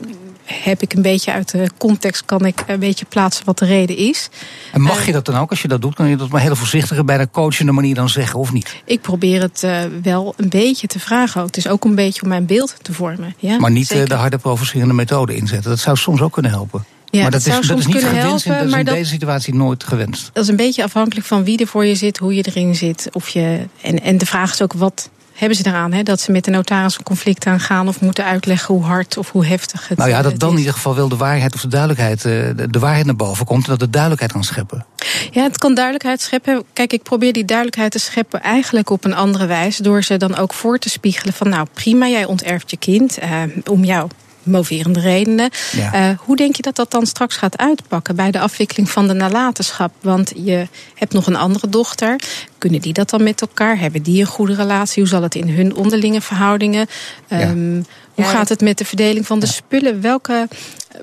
heb 0.54 0.82
ik 0.82 0.94
een 0.94 1.02
beetje 1.02 1.32
uit 1.32 1.52
de 1.52 1.70
context, 1.78 2.26
kan 2.26 2.46
ik 2.46 2.64
een 2.68 2.80
beetje 2.80 3.06
plaatsen 3.06 3.46
wat 3.46 3.58
de 3.60 3.66
reden 3.66 3.98
is. 3.98 4.30
En 4.72 4.82
mag 4.82 5.06
je 5.06 5.12
dat 5.12 5.26
dan 5.26 5.36
ook, 5.38 5.50
als 5.50 5.62
je 5.62 5.68
dat 5.68 5.82
doet, 5.82 5.96
kan 5.96 6.08
je 6.10 6.16
dat 6.16 6.30
maar 6.30 6.42
hele 6.42 6.56
voorzichtige, 6.56 7.04
bij 7.04 7.18
de 7.18 7.30
coachende 7.32 7.72
manier 7.72 7.96
dan 7.96 8.10
zeggen, 8.10 8.40
of 8.40 8.52
niet? 8.54 8.76
Ik 8.86 9.02
probeer 9.02 9.42
het 9.42 9.64
eh, 9.64 9.80
wel 10.04 10.34
een 10.38 10.50
beetje 10.50 10.88
te 10.88 11.00
vragen. 11.00 11.42
Het 11.42 11.58
is 11.58 11.68
ook 11.68 11.84
een 11.86 11.96
beetje 11.96 12.22
om 12.22 12.28
mijn 12.28 12.46
beeld 12.46 12.76
te 12.82 12.94
vormen. 12.94 13.36
Ja, 13.38 13.58
Maar 13.60 13.72
niet 13.72 13.90
eh, 13.90 13.96
zeker. 13.96 14.10
de 14.10 14.16
harde 14.16 14.38
provocerende 14.38 14.94
methode 14.94 15.36
inzetten. 15.36 15.70
Dat 15.70 15.80
zou 15.80 15.98
soms 15.98 16.22
ook 16.22 16.34
kunnen 16.34 16.52
helpen. 16.52 16.86
Ja, 17.12 17.22
maar 17.22 17.32
dat 17.32 17.44
dat, 17.44 17.62
is, 17.62 17.68
dat 17.68 17.78
is 17.80 17.86
niet 17.86 17.96
kunnen 17.96 18.22
gewenst, 18.22 18.46
en 18.46 18.52
helpen, 18.52 18.70
dat 18.70 18.74
is 18.74 18.80
in 18.80 18.86
dat- 18.86 18.96
deze 18.96 19.10
situatie 19.12 19.56
nooit 19.56 19.84
gewenst. 19.84 20.30
Dat 20.34 20.44
is 20.44 20.50
een 20.50 20.56
beetje 20.56 20.84
afhankelijk 20.84 21.28
van 21.28 21.44
wie 21.44 21.58
er 21.58 21.68
voor 21.68 21.86
je 21.86 21.96
zit, 21.96 22.18
hoe 22.18 22.36
je 22.36 22.44
erin 22.48 22.76
zit. 22.76 23.08
Of 23.12 23.30
je, 23.30 23.60
en, 23.82 24.02
en 24.02 24.18
de 24.18 24.26
vraag 24.26 24.54
is 24.54 24.62
ook, 24.62 24.74
wat 24.74 25.10
hebben 25.40 25.58
ze 25.58 25.68
eraan? 25.68 25.94
Hè? 25.94 26.04
Dat 26.04 26.20
ze 26.20 26.32
met 26.32 26.44
de 26.44 26.52
notaris 26.52 26.98
een 26.98 27.04
conflict 27.04 27.46
aangaan... 27.46 27.88
of 27.88 28.02
moeten 28.02 28.26
uitleggen 28.26 28.76
hoe 28.76 28.84
hard 28.84 29.18
of 29.18 29.32
hoe 29.32 29.46
heftig 29.46 29.88
het 29.88 29.98
Nou 29.98 30.10
ja, 30.10 30.18
eh, 30.18 30.24
dat 30.24 30.32
het 30.32 30.42
dan 30.42 30.50
in 30.50 30.56
is. 30.56 30.60
ieder 30.60 30.76
geval 30.76 30.96
wel 30.96 31.10
de 31.10 31.18
waarheid 31.18 31.54
of 31.54 31.62
de 31.62 31.68
duidelijkheid, 31.68 32.26
eh, 32.26 32.32
de, 32.56 32.70
de 32.70 32.80
waarheid 32.80 33.06
naar 33.06 33.16
boven 33.16 33.46
komt. 33.46 33.64
En 33.64 33.70
dat 33.70 33.82
het 33.82 33.92
duidelijkheid 33.92 34.32
kan 34.32 34.44
scheppen. 34.44 34.86
Ja, 35.32 35.44
het 35.44 35.58
kan 35.58 35.74
duidelijkheid 35.74 36.22
scheppen. 36.22 36.64
Kijk, 36.74 36.94
ik 36.94 37.04
probeer 37.04 37.34
die 37.34 37.46
duidelijkheid 37.46 37.92
te 37.92 38.00
scheppen 38.00 38.42
eigenlijk 38.42 38.90
op 38.90 39.06
een 39.06 39.16
andere 39.16 39.46
wijze... 39.46 39.84
door 39.84 40.04
ze 40.04 40.18
dan 40.18 40.36
ook 40.36 40.54
voor 40.54 40.78
te 40.78 40.90
spiegelen 40.90 41.34
van... 41.34 41.50
nou, 41.50 41.68
prima, 41.74 42.08
jij 42.08 42.26
onterft 42.26 42.70
je 42.70 42.78
kind 42.78 43.18
eh, 43.18 43.42
om 43.66 43.84
jou 43.84 44.10
moverende 44.50 45.00
redenen. 45.00 45.50
Ja. 45.72 45.94
Eh, 45.94 46.18
hoe 46.20 46.36
denk 46.36 46.56
je 46.56 46.62
dat 46.62 46.76
dat 46.76 46.92
dan 46.92 47.06
straks 47.06 47.38
gaat 47.38 47.58
uitpakken 47.58 48.16
bij 48.16 48.32
de 48.32 48.40
afwikkeling 48.40 48.90
van 48.90 49.08
de 49.08 49.14
nalatenschap? 49.14 49.92
Want 50.02 50.32
je 50.36 50.68
hebt 50.96 51.14
nog 51.14 51.28
een 51.28 51.36
andere 51.36 51.70
dochter. 51.70 52.20
Kunnen 52.58 52.82
die 52.82 52.94
dat 52.94 53.10
dan 53.10 53.24
met 53.24 53.42
elkaar? 53.42 53.80
Hebben 53.80 54.04
die 54.04 54.20
een 54.22 54.28
goede 54.28 54.56
relatie? 54.56 55.02
Hoe 55.02 55.12
zal 55.12 55.22
het 55.22 55.36
in 55.36 55.50
hun 55.50 55.76
onderlinge 55.76 56.22
verhoudingen? 56.22 56.88
Ja. 57.28 57.40
Ehm, 57.40 57.74
hoe 58.14 58.26
Ja. 58.26 58.32
gaat 58.32 58.50
het 58.50 58.62
met 58.62 58.78
de 58.78 58.86
verdeling 58.86 59.28
van 59.28 59.40
de 59.40 59.46
spullen? 59.46 60.02
Welke, 60.02 60.48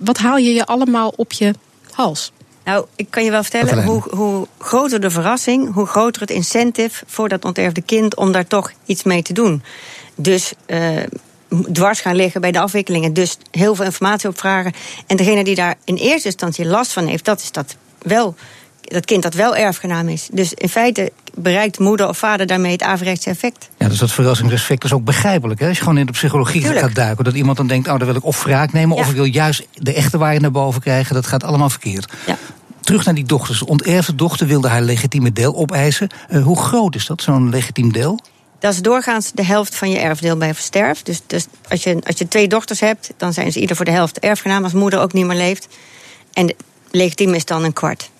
wat 0.01 0.19
haal 0.19 0.37
je 0.37 0.55
je 0.55 0.67
allemaal 0.67 1.13
op 1.17 1.33
je 1.33 1.55
hals? 1.91 2.33
Nou, 2.65 2.87
ik 2.97 3.07
kan 3.11 3.25
je 3.25 3.31
wel 3.31 3.43
vertellen, 3.43 3.85
hoe, 3.85 4.03
hoe 4.11 4.47
groter 4.59 5.01
de 5.01 5.11
verrassing, 5.11 5.73
hoe 5.73 5.87
groter 5.87 6.21
het 6.21 6.31
incentive 6.31 7.05
voor 7.07 7.29
dat 7.29 7.45
onterfde 7.45 7.81
kind 7.83 8.17
om 8.17 8.33
daar 8.33 8.47
toch 8.47 8.73
iets 8.87 9.03
mee 9.03 9.23
te 9.23 9.33
doen. 9.33 9.63
Dus 10.15 10.53
eh, 10.67 10.97
dwars 11.73 12.01
gaan 12.01 12.17
liggen 12.17 12.41
bij 12.41 12.53
de 12.53 12.61
afwikkelingen, 12.61 13.13
dus 13.13 13.39
heel 13.51 13.75
veel 13.75 13.85
informatie 13.85 14.29
opvragen. 14.29 14.73
En 15.07 15.17
degene 15.17 15.45
die 15.45 15.55
daar 15.55 15.75
in 15.85 15.97
eerste 15.97 16.27
instantie 16.27 16.67
last 16.67 16.93
van 16.93 17.07
heeft, 17.07 17.25
dat 17.25 17.41
is 17.41 17.53
dat 17.53 17.77
wel. 17.99 18.35
Dat 18.81 19.05
kind 19.05 19.23
dat 19.23 19.35
wel 19.35 19.57
erfgenaam 19.57 20.09
is. 20.09 20.29
Dus 20.33 20.55
in 20.55 20.69
feite 20.69 21.13
bereikt 21.35 21.79
moeder 21.79 22.09
of 22.09 22.19
vader 22.19 22.47
daarmee 22.47 22.73
het 22.73 22.83
averechtse 22.83 23.31
effect. 23.31 23.69
Ja, 23.79 23.89
dus 23.89 23.99
dat 23.99 24.13
verrassingseffect 24.13 24.85
is 24.85 24.93
ook 24.93 25.05
begrijpelijk. 25.05 25.61
Hè? 25.61 25.69
Als 25.69 25.77
je 25.77 25.83
gewoon 25.83 25.99
in 25.99 26.07
de 26.07 26.13
psychologie 26.13 26.61
Tuurlijk. 26.61 26.81
gaat 26.81 26.95
duiken. 26.95 27.25
Dat 27.25 27.35
iemand 27.35 27.57
dan 27.57 27.67
denkt, 27.67 27.89
oh, 27.89 27.99
dan 27.99 28.07
wil 28.07 28.17
ik 28.17 28.25
of 28.25 28.43
wraak 28.43 28.73
nemen... 28.73 28.97
of 28.97 29.09
ik 29.09 29.15
wil 29.15 29.25
juist 29.25 29.67
de 29.73 29.93
echte 29.93 30.19
waarheid 30.19 30.41
naar 30.41 30.51
boven 30.51 30.81
krijgen. 30.81 31.15
Dat 31.15 31.27
gaat 31.27 31.45
allemaal 31.45 31.71
verkeerd. 31.71 32.13
Ja. 32.27 32.39
Terug 32.81 33.05
naar 33.05 33.15
die 33.15 33.25
dochters. 33.25 33.59
De 33.59 33.67
onterfde 33.67 34.15
dochter 34.15 34.47
wilde 34.47 34.69
haar 34.69 34.83
legitieme 34.83 35.33
deel 35.33 35.57
opeisen. 35.57 36.09
Eh, 36.29 36.43
hoe 36.43 36.59
groot 36.59 36.95
is 36.95 37.07
dat, 37.07 37.23
zo'n 37.23 37.51
legitiem 37.51 37.93
deel? 37.93 38.21
Dat 38.67 38.75
is 38.75 38.83
doorgaans 38.83 39.33
de 39.35 39.45
helft 39.45 39.75
van 39.75 39.91
je 39.91 39.99
erfdeel 39.99 40.37
bij 40.37 40.55
versterf. 40.55 41.03
Dus, 41.03 41.21
dus 41.27 41.47
als, 41.69 41.83
je, 41.83 41.99
als 42.07 42.19
je 42.19 42.29
twee 42.29 42.49
dochters 42.49 42.81
hebt, 42.81 43.13
dan 43.17 43.33
zijn 43.33 43.53
ze 43.53 43.61
ieder 43.61 43.77
voor 43.77 43.85
de 43.85 43.91
helft 43.91 44.19
erfgenaam 44.19 44.65
als 44.65 44.73
moeder 44.73 45.01
ook 45.01 45.13
niet 45.13 45.27
meer 45.27 45.37
leeft. 45.37 45.69
En 46.33 46.47
de, 46.47 46.57
legitiem 46.91 47.35
is 47.35 47.45
dan 47.45 47.65
een 47.65 47.73
kwart. 47.73 48.11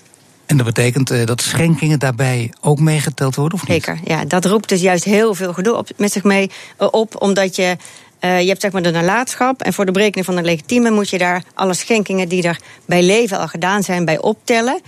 En 0.47 0.57
dat 0.57 0.67
betekent 0.67 1.11
eh, 1.11 1.27
dat 1.27 1.41
schenkingen 1.41 1.99
daarbij 1.99 2.53
ook 2.61 2.79
meegeteld 2.79 3.35
worden, 3.35 3.59
of 3.59 3.69
niet? 3.69 3.85
Zeker, 3.85 4.01
ja. 4.05 4.25
Dat 4.25 4.45
roept 4.45 4.69
dus 4.69 4.81
juist 4.81 5.05
heel 5.05 5.35
veel 5.35 5.53
gedoe 5.53 5.77
op, 5.77 5.89
met 5.97 6.13
zich 6.13 6.25
mee 6.25 6.51
eh, 6.77 6.89
op. 6.91 7.23
Omdat 7.23 7.57
je, 7.57 7.77
eh, 8.19 8.41
je 8.41 8.49
hebt 8.49 8.61
zeg 8.61 8.73
maar 8.73 8.83
de 8.83 8.91
nalatenschap. 8.91 9.63
En 9.63 9.73
voor 9.73 9.87
de 9.87 9.93
berekening 9.93 10.27
van 10.27 10.37
de 10.37 10.43
legitieme 10.43 10.91
moet 10.91 11.11
je 11.11 11.19
daar 11.19 11.43
alle 11.55 11.75
schenkingen 11.75 12.29
die 12.29 12.43
er 12.43 12.61
bij 12.85 13.03
leven 13.03 13.39
al 13.39 13.49
gedaan 13.49 13.83
zijn, 13.83 14.05
bij 14.05 14.21
optellen. 14.21 14.81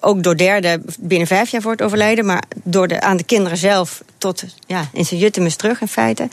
Ook 0.00 0.22
door 0.22 0.36
derden 0.36 0.84
binnen 1.00 1.26
vijf 1.26 1.50
jaar 1.50 1.60
voor 1.62 1.70
het 1.72 1.82
overlijden. 1.82 2.24
Maar 2.26 2.42
door 2.64 2.88
de, 2.88 3.00
aan 3.00 3.16
de 3.16 3.22
kinderen 3.24 3.58
zelf 3.58 4.02
tot 4.18 4.44
ja, 4.66 4.88
in 4.92 5.04
zijn 5.04 5.20
juttemus 5.20 5.56
terug 5.56 5.80
in 5.80 5.88
feite. 5.88 6.28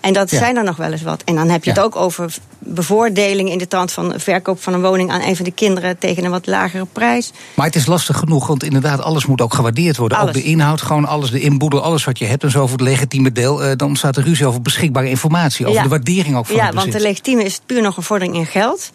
En 0.00 0.12
dat 0.12 0.30
Ja. 0.30 0.38
zijn 0.38 0.56
er 0.56 0.64
nog 0.64 0.76
wel 0.76 0.92
eens 0.92 1.02
wat. 1.02 1.22
En 1.24 1.34
dan 1.34 1.48
heb 1.48 1.64
je 1.64 1.70
het 1.70 1.78
Ja. 1.78 1.84
ook 1.84 1.96
over 1.96 2.34
bevoordeling 2.58 3.50
in 3.50 3.58
de 3.58 3.68
trant 3.68 3.92
van 3.92 4.12
verkoop 4.16 4.62
van 4.62 4.72
een 4.74 4.80
woning 4.82 5.10
aan 5.10 5.20
een 5.20 5.36
van 5.36 5.44
de 5.44 5.50
kinderen 5.50 5.98
tegen 5.98 6.24
een 6.24 6.30
wat 6.30 6.46
lagere 6.46 6.86
prijs. 6.92 7.32
Maar 7.54 7.66
het 7.66 7.74
is 7.76 7.86
lastig 7.86 8.16
genoeg, 8.18 8.46
want 8.46 8.64
inderdaad, 8.64 9.02
alles 9.02 9.26
moet 9.26 9.40
ook 9.40 9.54
gewaardeerd 9.54 9.96
worden. 9.96 10.18
Alles. 10.18 10.36
Ook 10.36 10.42
de 10.42 10.48
inhoud, 10.48 10.82
gewoon 10.82 11.04
alles, 11.04 11.30
de 11.30 11.40
inboedel, 11.40 11.82
alles 11.82 12.04
wat 12.04 12.18
je 12.18 12.24
hebt 12.24 12.42
en 12.42 12.50
zo 12.50 12.60
voor 12.66 12.78
het 12.78 12.86
legitieme 12.86 13.32
deel. 13.32 13.62
eh, 13.64 13.76
dan 13.76 13.96
staat 13.96 14.16
er 14.16 14.22
ruzie 14.24 14.46
over 14.46 14.62
beschikbare 14.62 15.08
informatie, 15.08 15.64
over 15.66 15.76
Ja. 15.78 15.82
de 15.82 15.88
waardering 15.88 16.36
ook 16.36 16.46
van 16.46 16.56
Ja, 16.56 16.66
het 16.66 16.74
want 16.74 16.92
de 16.92 17.00
legitieme 17.00 17.44
is 17.44 17.60
puur 17.66 17.82
nog 17.82 17.96
een 17.96 18.02
vordering 18.02 18.36
in 18.36 18.46
geld. 18.46 18.90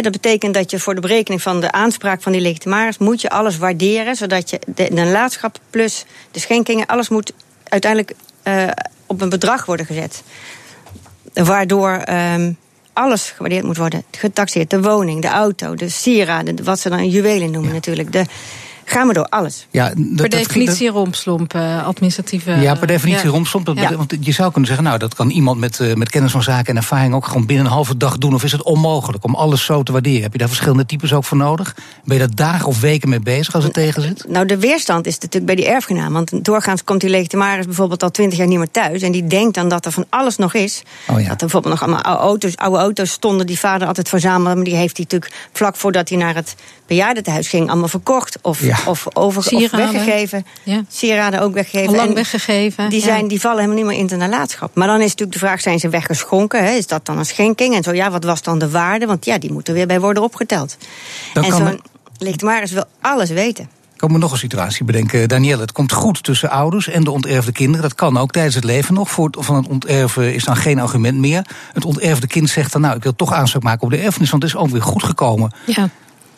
Dat 0.00 0.12
betekent 0.12 0.54
dat 0.54 0.70
je 0.70 0.78
voor 0.78 0.94
de 0.94 1.00
berekening 1.00 1.42
van 1.42 1.60
de 1.60 1.72
aanspraak 1.72 2.22
van 2.22 2.32
die 2.32 2.40
legitimaris... 2.40 2.98
moet 2.98 3.20
je 3.20 3.30
alles 3.30 3.58
waarderen, 3.58 4.16
zodat 4.16 4.50
je 4.50 4.58
de, 4.66 4.84
de 4.84 4.94
nalatenschap 4.94 5.58
plus 5.70 6.04
de 6.30 6.40
schenkingen... 6.40 6.86
alles 6.86 7.08
moet 7.08 7.32
uiteindelijk 7.64 8.14
eh, 8.42 8.68
op 9.06 9.20
een 9.20 9.28
bedrag 9.28 9.64
worden 9.64 9.86
gezet. 9.86 10.22
Waardoor 11.32 11.90
ehm, 11.90 12.52
alles 12.92 13.30
gewaardeerd 13.30 13.64
moet 13.64 13.76
worden. 13.76 14.04
Getaxeerd, 14.10 14.70
de 14.70 14.82
woning, 14.82 15.22
de 15.22 15.28
auto, 15.28 15.74
de 15.74 15.88
sieraden... 15.88 16.64
wat 16.64 16.80
ze 16.80 16.88
dan 16.88 17.08
juwelen 17.08 17.50
noemen 17.50 17.72
natuurlijk. 17.72 18.12
De, 18.12 18.24
gaan 18.92 19.06
we 19.08 19.12
door, 19.12 19.24
alles. 19.28 19.66
Ja, 19.70 19.84
dat, 19.88 19.94
per 19.96 20.16
dat- 20.16 20.30
definitie 20.30 20.88
rompslomp, 20.88 21.54
eh, 21.54 21.86
administratieve... 21.86 22.50
Ja, 22.50 22.74
per 22.74 22.86
definitie 22.86 23.30
ja. 23.32 23.40
Dat 23.64 23.74
bete- 23.74 23.96
Want 23.96 24.14
je 24.20 24.32
zou 24.32 24.48
kunnen 24.50 24.66
zeggen, 24.68 24.86
nou, 24.86 24.98
dat 24.98 25.14
kan 25.14 25.30
iemand 25.30 25.58
met, 25.58 25.80
eh, 25.80 25.94
met 25.94 26.10
kennis 26.10 26.32
van 26.32 26.42
zaken 26.42 26.66
en 26.66 26.76
ervaring 26.76 27.14
ook 27.14 27.26
gewoon 27.26 27.46
binnen 27.46 27.66
een 27.66 27.72
halve 27.72 27.96
dag 27.96 28.18
doen. 28.18 28.34
Of 28.34 28.44
is 28.44 28.52
het 28.52 28.62
onmogelijk 28.62 29.24
om 29.24 29.34
alles 29.34 29.64
zo 29.64 29.82
te 29.82 29.92
waarderen? 29.92 30.22
Heb 30.22 30.32
je 30.32 30.38
daar 30.38 30.48
verschillende 30.48 30.86
types 30.86 31.12
ook 31.12 31.24
voor 31.24 31.36
nodig? 31.36 31.74
Ben 32.04 32.16
je 32.18 32.26
daar 32.26 32.34
dagen 32.34 32.66
of 32.66 32.80
weken 32.80 33.08
mee 33.08 33.20
bezig 33.20 33.54
als 33.54 33.64
het 33.64 33.72
tegen 33.72 34.02
zit? 34.02 34.24
Nou, 34.28 34.46
de 34.46 34.58
weerstand 34.58 35.06
is 35.06 35.14
natuurlijk 35.14 35.46
bij 35.46 35.54
die 35.54 35.66
erfgenaam. 35.66 36.12
Want 36.12 36.44
doorgaans 36.44 36.84
komt 36.84 37.00
die 37.00 37.10
legitimaris 37.10 37.64
bijvoorbeeld 37.66 38.02
al 38.02 38.10
twintig 38.10 38.38
jaar 38.38 38.46
niet 38.46 38.58
meer 38.58 38.70
thuis. 38.70 39.02
En 39.02 39.12
die 39.12 39.26
denkt 39.26 39.54
dan 39.54 39.68
dat 39.68 39.86
er 39.86 39.92
van 39.92 40.04
alles 40.08 40.36
nog 40.36 40.54
is. 40.54 40.82
Oh 41.08 41.16
ja. 41.20 41.22
Dat 41.22 41.30
er 41.30 41.36
bijvoorbeeld 41.36 41.74
nog 41.74 41.82
allemaal 41.82 42.02
oude 42.02 42.22
auto's, 42.22 42.56
oude 42.56 42.78
auto's 42.78 43.10
stonden 43.10 43.46
die 43.46 43.58
vader 43.58 43.86
altijd 43.86 44.08
verzamelde. 44.08 44.54
Maar 44.54 44.64
die 44.64 44.74
heeft 44.76 44.96
hij 44.96 45.06
natuurlijk 45.10 45.32
vlak 45.52 45.76
voordat 45.76 46.08
hij 46.08 46.18
naar 46.18 46.34
het 46.34 46.54
bejaardentehuis 46.86 47.48
ging 47.48 47.68
allemaal 47.70 47.88
verkocht. 47.88 48.38
Of 48.42 48.60
Ja. 48.64 48.76
Of, 48.86 49.06
over, 49.12 49.38
of 49.38 49.44
Sieraden. 49.44 49.92
weggegeven. 49.92 50.46
Ja. 50.62 50.82
Sieraden 50.88 51.40
ook 51.40 51.54
weggegeven. 51.54 51.88
Al 51.88 51.94
lang 51.94 52.08
En 52.08 52.14
weggegeven. 52.14 52.90
Die, 52.90 52.98
ja. 52.98 53.04
zijn, 53.04 53.28
die 53.28 53.40
vallen 53.40 53.58
helemaal 53.58 53.76
niet 53.76 53.86
meer 53.86 53.98
in 53.98 54.06
de 54.06 54.16
nalatenschap. 54.16 54.74
Maar 54.74 54.86
dan 54.86 54.96
is 54.96 55.02
natuurlijk 55.02 55.32
de 55.32 55.38
vraag, 55.38 55.60
zijn 55.60 55.78
ze 55.78 55.88
weggeschonken? 55.88 56.64
Hè? 56.64 56.70
Is 56.70 56.86
dat 56.86 57.06
dan 57.06 57.18
een 57.18 57.26
schenking? 57.26 57.74
En 57.74 57.82
zo, 57.82 57.92
ja, 57.92 58.10
wat 58.10 58.24
was 58.24 58.42
dan 58.42 58.58
de 58.58 58.70
waarde? 58.70 59.06
Want 59.06 59.24
ja, 59.24 59.38
die 59.38 59.52
moeten 59.52 59.74
weer 59.74 59.86
bij 59.86 60.00
worden 60.00 60.22
opgeteld. 60.22 60.76
Dan 61.32 61.44
en 61.44 61.50
kan 61.50 61.58
zo'n 61.58 61.80
legitimaris 62.18 62.70
wil 62.72 62.84
alles 63.00 63.30
weten. 63.30 63.64
Ik 63.92 64.08
kan 64.08 64.16
me 64.16 64.24
nog 64.24 64.32
een 64.32 64.38
situatie 64.38 64.84
bedenken. 64.84 65.28
Danielle, 65.28 65.60
het 65.60 65.72
komt 65.72 65.92
goed 65.92 66.22
tussen 66.22 66.50
ouders 66.50 66.88
en 66.88 67.04
de 67.04 67.10
onterfde 67.10 67.52
kinderen. 67.52 67.82
Dat 67.82 67.94
kan 67.94 68.16
ook 68.16 68.32
tijdens 68.32 68.54
het 68.54 68.64
leven 68.64 68.94
nog. 68.94 69.10
Voor 69.10 69.26
het, 69.26 69.36
van 69.38 69.56
het 69.56 69.68
onterven 69.68 70.34
is 70.34 70.44
dan 70.44 70.56
geen 70.56 70.78
argument 70.78 71.18
meer. 71.18 71.46
Het 71.72 71.84
onterfde 71.84 72.26
kind 72.26 72.50
zegt 72.50 72.72
dan, 72.72 72.80
nou, 72.80 72.96
ik 72.96 73.02
wil 73.02 73.16
toch 73.16 73.32
aanspraak 73.32 73.62
maken 73.62 73.82
op 73.82 73.90
de 73.90 73.96
erfenis... 73.96 74.30
want 74.30 74.42
het 74.42 74.52
is 74.52 74.58
ook 74.58 74.68
weer 74.68 74.82
goed 74.82 75.02
gekomen. 75.02 75.52
Ja. 75.66 75.88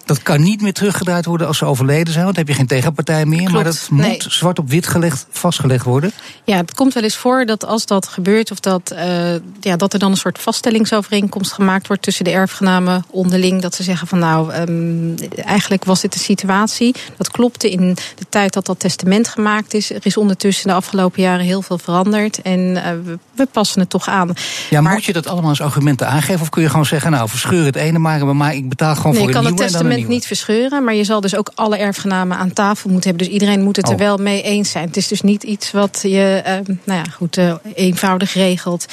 Dat 0.04 0.22
kan 0.22 0.42
niet 0.42 0.60
meer 0.60 0.72
teruggedraaid 0.72 1.24
worden 1.24 1.46
als 1.46 1.58
ze 1.58 1.64
overleden 1.64 2.12
zijn... 2.12 2.24
want 2.24 2.36
dan 2.36 2.44
heb 2.44 2.54
je 2.54 2.60
geen 2.60 2.68
tegenpartij 2.68 3.26
meer. 3.26 3.50
maar 3.50 3.64
dat 3.64 3.86
moet 3.90 4.00
nee. 4.00 4.22
zwart 4.28 4.58
op 4.58 4.70
wit 4.70 4.86
gelegd, 4.86 5.26
vastgelegd 5.30 5.84
worden. 5.84 6.12
Ja, 6.44 6.56
het 6.56 6.74
komt 6.74 6.94
wel 6.94 7.02
eens 7.02 7.16
voor 7.16 7.46
dat 7.46 7.64
als 7.64 7.86
dat 7.86 8.08
gebeurt, 8.08 8.50
of 8.50 8.60
dat, 8.60 8.90
eh, 8.90 9.34
ja, 9.60 9.76
dat 9.76 9.92
er 9.92 9.98
dan 9.98 10.10
een 10.10 10.16
soort 10.16 10.38
vaststellingsovereenkomst 10.38 11.52
gemaakt 11.52 11.86
wordt 11.86 12.02
tussen 12.02 12.24
de 12.24 12.30
erfgenamen 12.30 13.04
onderling. 13.10 13.62
Dat 13.62 13.74
ze 13.74 13.82
zeggen 13.82 14.06
van 14.06 14.18
nou, 14.18 14.52
ehm, 14.52 15.42
eigenlijk 15.44 15.84
was 15.84 16.00
dit 16.00 16.12
de 16.12 16.18
situatie. 16.18 16.94
Dat 17.16 17.30
klopte 17.30 17.70
in 17.70 17.94
de 17.94 18.26
tijd 18.28 18.52
dat 18.52 18.66
dat 18.66 18.80
testament 18.80 19.28
gemaakt 19.28 19.74
is. 19.74 19.90
Er 19.90 20.06
is 20.06 20.16
ondertussen 20.16 20.68
de 20.68 20.74
afgelopen 20.74 21.22
jaren 21.22 21.44
heel 21.44 21.62
veel 21.62 21.78
veranderd. 21.78 22.42
En 22.42 22.84
eh, 22.84 22.92
we, 23.34 23.46
passen 23.52 23.80
het 23.80 23.90
toch 23.90 24.08
aan. 24.08 24.32
Ja, 24.70 24.80
Maar- 24.80 24.92
moet 24.92 25.04
je 25.04 25.12
dat 25.12 25.26
allemaal 25.26 25.50
als 25.50 25.60
argumenten 25.60 26.08
aangeven? 26.08 26.40
Of 26.40 26.48
kun 26.48 26.62
je 26.62 26.68
gewoon 26.68 26.86
zeggen, 26.86 27.10
nou, 27.10 27.28
verscheur 27.28 27.64
het 27.64 27.76
ene 27.76 27.98
maar... 27.98 28.36
maar 28.36 28.54
ik 28.54 28.68
betaal 28.68 28.96
gewoon 28.96 29.12
Nee, 29.12 29.20
voor 29.20 29.30
je 29.30 29.36
een 29.36 29.42
kan 29.42 29.52
het 29.52 29.72
nieuwe 29.72 29.93
nieuwe. 29.96 30.12
niet 30.12 30.26
verscheuren, 30.26 30.84
maar 30.84 30.94
je 30.94 31.04
zal 31.04 31.20
dus 31.20 31.36
ook 31.36 31.50
alle 31.54 31.76
erfgenamen 31.76 32.36
aan 32.36 32.52
tafel 32.52 32.90
moeten 32.90 33.08
hebben. 33.10 33.26
Dus 33.28 33.34
iedereen 33.36 33.62
moet 33.62 33.76
het 33.76 33.86
er 33.88 33.92
Oh. 33.92 33.98
wel 33.98 34.16
mee 34.16 34.42
eens 34.42 34.70
zijn. 34.70 34.86
Het 34.86 34.96
is 34.96 35.08
dus 35.08 35.20
niet 35.20 35.42
iets 35.42 35.70
wat 35.72 35.98
je, 36.02 36.40
eh, 36.44 36.52
nou 36.84 36.98
ja, 37.04 37.10
goed, 37.12 37.36
eh, 37.36 37.54
eenvoudig 37.74 38.32
regelt. 38.34 38.86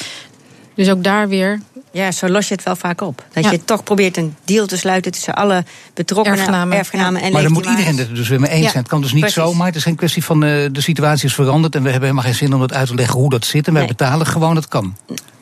Dus 0.75 0.89
ook 0.89 1.03
daar 1.03 1.27
weer 1.29 1.59
Ja, 1.93 2.11
zo 2.11 2.27
los 2.29 2.47
je 2.47 2.53
het 2.53 2.63
wel 2.63 2.75
vaak 2.75 3.01
op. 3.01 3.25
Dat 3.33 3.43
Ja. 3.43 3.51
je 3.51 3.63
toch 3.65 3.83
probeert 3.83 4.17
een 4.17 4.35
deal 4.45 4.65
te 4.65 4.77
sluiten 4.77 5.11
tussen 5.11 5.33
alle 5.35 5.63
betrokkenen, 5.93 6.37
Erfgenamen, 6.39 6.77
erfgenamen, 6.77 7.21
en 7.21 7.31
Maar 7.31 7.41
dan 7.43 7.51
moet 7.51 7.65
iedereen 7.65 7.97
het 7.97 8.07
er 8.07 8.15
dus 8.15 8.27
weer 8.27 8.39
mee 8.39 8.49
eens 8.49 8.63
Ja, 8.63 8.69
zijn. 8.69 8.81
Het 8.81 8.91
kan 8.91 9.01
dus 9.01 9.11
niet 9.11 9.19
precies. 9.19 9.41
zomaar. 9.43 9.67
Het 9.67 9.75
is 9.75 9.83
geen 9.83 9.95
kwestie 9.95 10.23
van 10.23 10.43
eh, 10.43 10.65
de 10.71 10.81
situatie 10.81 11.27
is 11.27 11.33
veranderd... 11.33 11.75
en 11.75 11.83
we 11.83 11.89
hebben 11.89 12.09
helemaal 12.09 12.29
geen 12.31 12.39
zin 12.39 12.53
om 12.53 12.59
dat 12.59 12.73
uit 12.73 12.87
te 12.87 12.95
leggen 12.95 13.19
hoe 13.19 13.29
dat 13.29 13.45
zit. 13.45 13.67
En 13.67 13.73
wij 13.73 13.81
Nee. 13.81 13.91
betalen 13.91 14.25
gewoon, 14.27 14.55
dat 14.55 14.67
kan. 14.67 14.95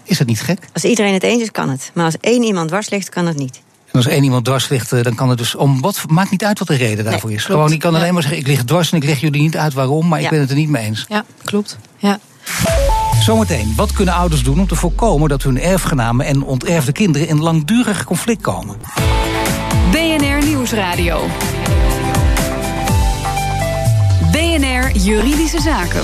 Is 0.03 0.17
dat 0.17 0.27
niet 0.27 0.41
gek? 0.41 0.59
Als 0.73 0.83
iedereen 0.83 1.13
het 1.13 1.23
eens 1.23 1.41
is, 1.41 1.51
kan 1.51 1.69
het. 1.69 1.91
Maar 1.93 2.05
als 2.05 2.17
één 2.21 2.43
iemand 2.43 2.67
dwars 2.67 2.89
ligt, 2.89 3.09
kan 3.09 3.25
het 3.27 3.37
niet. 3.37 3.61
En 3.91 3.95
als 3.95 4.07
één 4.07 4.23
iemand 4.23 4.45
dwars 4.45 4.69
ligt, 4.69 4.91
eh, 4.91 5.03
dan 5.03 5.15
kan 5.15 5.29
het 5.29 5.37
dus 5.37 5.55
om 5.55 5.81
wat 5.81 6.03
maakt 6.07 6.31
niet 6.31 6.43
uit 6.45 6.59
wat 6.59 6.67
de 6.67 6.75
reden 6.75 7.05
daarvoor 7.05 7.31
is. 7.31 7.35
klopt. 7.45 7.51
Gewoon, 7.59 7.71
ik 7.71 7.79
kan 7.79 7.91
Ja. 7.91 7.97
alleen 7.97 8.13
maar 8.13 8.21
zeggen, 8.21 8.39
ik 8.41 8.47
lig 8.47 8.63
dwars 8.63 8.91
en 8.91 8.97
ik 8.97 9.03
leg 9.03 9.19
jullie 9.19 9.41
niet 9.41 9.57
uit 9.57 9.73
waarom, 9.73 10.07
maar 10.07 10.21
ik 10.21 10.29
ben 10.29 10.39
het 10.39 10.49
er 10.49 10.55
niet 10.55 10.69
mee 10.69 10.85
eens. 10.85 11.05
Ja, 11.09 11.25
klopt. 11.43 11.77
Ja. 11.97 12.19
Zometeen, 13.21 13.73
wat 13.75 13.93
kunnen 13.93 14.13
ouders 14.13 14.43
doen 14.43 14.59
om 14.59 14.67
te 14.67 14.75
voorkomen 14.75 15.29
dat 15.29 15.43
hun 15.43 15.59
erfgenamen 15.61 16.25
en 16.25 16.43
onterfde 16.43 16.91
kinderen 16.91 17.27
in 17.27 17.39
langdurig 17.41 18.03
conflict 18.03 18.41
komen? 18.41 18.77
BNR 19.91 20.45
Nieuwsradio. 20.45 21.21
BNR 24.31 24.91
Juridische 24.97 25.61
Zaken. 25.61 26.01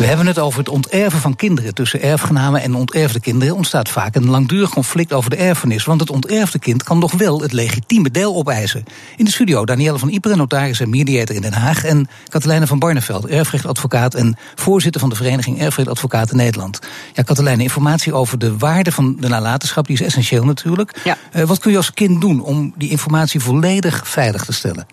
We 0.00 0.06
hebben 0.06 0.26
het 0.26 0.38
over 0.38 0.58
het 0.58 0.68
onterven 0.68 1.20
van 1.20 1.36
kinderen. 1.36 1.74
Tussen 1.74 2.02
erfgenamen 2.02 2.62
en 2.62 2.74
onterfde 2.74 3.20
kinderen 3.20 3.54
ontstaat 3.54 3.88
vaak 3.88 4.14
een 4.14 4.30
langdurig 4.30 4.70
conflict 4.70 5.12
over 5.12 5.30
de 5.30 5.36
erfenis. 5.36 5.84
Want 5.84 6.00
het 6.00 6.10
onterfde 6.10 6.58
kind 6.58 6.82
kan 6.82 6.98
nog 6.98 7.12
wel 7.12 7.40
het 7.40 7.52
legitieme 7.52 8.10
deel 8.10 8.34
opeisen. 8.34 8.84
In 9.16 9.24
de 9.24 9.30
studio 9.30 9.64
Danielle 9.64 9.98
van 9.98 10.08
Iperen, 10.08 10.36
notaris 10.36 10.80
en 10.80 10.90
mediator 10.90 11.36
in 11.36 11.42
Den 11.42 11.52
Haag. 11.52 11.84
En 11.84 12.08
Katelijne 12.28 12.66
van 12.66 12.78
Barneveld, 12.78 13.26
erfrechtadvocaat 13.26 14.14
en 14.14 14.36
voorzitter 14.54 15.00
van 15.00 15.10
de 15.10 15.16
Vereniging 15.16 15.60
Erfrechtadvocaten 15.60 16.36
Nederland. 16.36 16.78
Ja, 17.12 17.22
Katelijne, 17.22 17.62
informatie 17.62 18.12
over 18.12 18.38
de 18.38 18.56
waarde 18.56 18.92
van 18.92 19.16
de 19.18 19.28
nalatenschap 19.28 19.86
die 19.86 19.96
is 19.96 20.06
essentieel 20.06 20.44
natuurlijk. 20.44 21.00
Ja. 21.04 21.16
Eh, 21.32 21.44
wat 21.44 21.58
kun 21.58 21.70
je 21.70 21.76
als 21.76 21.92
kind 21.92 22.20
doen 22.20 22.42
om 22.42 22.74
die 22.76 22.90
informatie 22.90 23.40
volledig 23.40 24.08
veilig 24.08 24.44
te 24.44 24.52
stellen? 24.52 24.86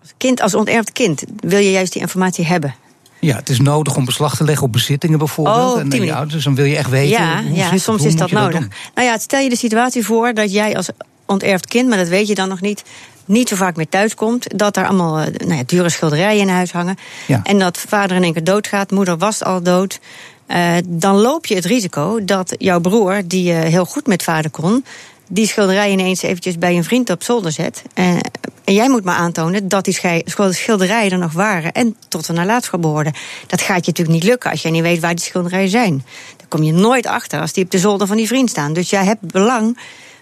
Als 0.00 0.14
kind, 0.16 0.40
als 0.40 0.54
onterfd 0.54 0.92
kind, 0.92 1.24
wil 1.40 1.58
je 1.58 1.70
juist 1.70 1.92
die 1.92 2.02
informatie 2.02 2.46
hebben. 2.46 2.74
Ja, 3.20 3.36
het 3.36 3.48
is 3.48 3.60
nodig 3.60 3.96
om 3.96 4.04
beslag 4.04 4.36
te 4.36 4.44
leggen 4.44 4.66
op 4.66 4.72
bezittingen 4.72 5.18
bijvoorbeeld. 5.18 5.72
Oh, 5.74 5.80
en 5.80 5.88
manier. 5.88 6.12
ouders, 6.12 6.34
dus 6.34 6.44
dan 6.44 6.54
wil 6.54 6.64
je 6.64 6.76
echt 6.76 6.90
weten. 6.90 7.10
ja, 7.10 7.42
hoe 7.42 7.56
ja 7.56 7.70
het, 7.70 7.82
soms 7.82 7.98
hoe 7.98 8.08
is 8.08 8.16
dat 8.16 8.30
nodig. 8.30 8.60
doen? 8.60 8.72
nou 8.94 9.06
ja, 9.06 9.18
stel 9.18 9.40
je 9.40 9.48
de 9.48 9.56
situatie 9.56 10.04
voor 10.04 10.34
dat 10.34 10.52
jij 10.52 10.76
als 10.76 10.88
onterfd 11.26 11.66
kind, 11.66 11.88
maar 11.88 11.98
dat 11.98 12.08
weet 12.08 12.28
je 12.28 12.34
dan 12.34 12.48
nog 12.48 12.60
niet, 12.60 12.82
niet 13.24 13.48
zo 13.48 13.56
vaak 13.56 13.76
meer 13.76 13.88
thuis 13.88 14.14
komt. 14.14 14.58
Dat 14.58 14.76
er 14.76 14.86
allemaal 14.86 15.18
eh, 15.18 15.46
nou 15.46 15.54
ja, 15.54 15.62
dure 15.66 15.88
schilderijen 15.88 16.40
in 16.40 16.48
huis 16.48 16.72
hangen. 16.72 16.96
Ja. 17.26 17.40
En 17.42 17.58
dat 17.58 17.78
vader 17.78 18.16
in 18.16 18.22
één 18.22 18.32
keer 18.32 18.44
doodgaat, 18.44 18.90
moeder 18.90 19.18
was 19.18 19.44
al 19.44 19.62
dood. 19.62 20.00
Eh, 20.46 20.72
dan 20.86 21.16
loop 21.16 21.46
je 21.46 21.54
het 21.54 21.64
risico 21.64 22.24
dat 22.24 22.54
jouw 22.58 22.80
broer, 22.80 23.22
die 23.24 23.52
eh, 23.52 23.70
heel 23.70 23.84
goed 23.84 24.06
met 24.06 24.22
vader 24.22 24.50
kon, 24.50 24.84
die 25.32 25.46
schilderij 25.46 25.90
ineens 25.90 26.22
eventjes 26.22 26.58
bij 26.58 26.76
een 26.76 26.84
vriend 26.84 27.10
op 27.10 27.22
zolder 27.22 27.52
zet. 27.52 27.82
Eh, 27.94 28.16
en 28.64 28.74
jij 28.74 28.88
moet 28.88 29.04
maar 29.04 29.16
aantonen 29.16 29.68
dat 29.68 29.84
die 29.84 30.24
schilderijen 30.50 31.10
er 31.10 31.18
nog 31.18 31.32
waren 31.32 31.72
en 31.72 31.96
tot 32.08 32.28
een 32.28 32.34
nalatenschap 32.34 32.82
behoorden. 32.82 33.12
Dat 33.46 33.60
gaat 33.60 33.84
je 33.84 33.90
natuurlijk 33.90 34.18
niet 34.18 34.30
lukken 34.30 34.50
als 34.50 34.62
jij 34.62 34.70
niet 34.70 34.82
weet 34.82 35.00
waar 35.00 35.14
die 35.14 35.24
schilderijen 35.24 35.68
zijn. 35.68 36.04
Daar 36.36 36.46
kom 36.48 36.62
je 36.62 36.72
nooit 36.72 37.06
achter 37.06 37.40
als 37.40 37.52
die 37.52 37.64
op 37.64 37.70
de 37.70 37.78
zolder 37.78 38.06
van 38.06 38.16
die 38.16 38.26
vriend 38.26 38.50
staan. 38.50 38.72
Dus 38.72 38.90
jij 38.90 39.04
hebt 39.04 39.32
belang 39.32 39.78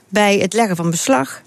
bij 0.08 0.38
het 0.38 0.52
leggen 0.52 0.76
van 0.76 0.90
beslag 0.90 1.42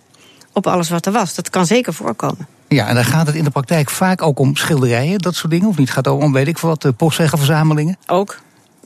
op 0.53 0.67
alles 0.67 0.89
wat 0.89 1.05
er 1.05 1.11
was. 1.11 1.35
Dat 1.35 1.49
kan 1.49 1.65
zeker 1.65 1.93
voorkomen. 1.93 2.47
Ja, 2.67 2.87
en 2.87 2.95
dan 2.95 3.05
gaat 3.05 3.27
het 3.27 3.35
in 3.35 3.43
de 3.43 3.49
praktijk 3.49 3.89
vaak 3.89 4.21
ook 4.21 4.39
om 4.39 4.55
schilderijen, 4.55 5.19
dat 5.19 5.35
soort 5.35 5.51
dingen. 5.51 5.67
Of 5.67 5.77
niet? 5.77 5.89
Gaat 5.89 6.05
het 6.05 6.13
ook 6.13 6.21
om, 6.21 6.33
weet 6.33 6.47
ik 6.47 6.57
veel 6.57 6.69
wat, 6.69 6.95
postzeggenverzamelingen. 6.97 7.97
Ook. 8.07 8.39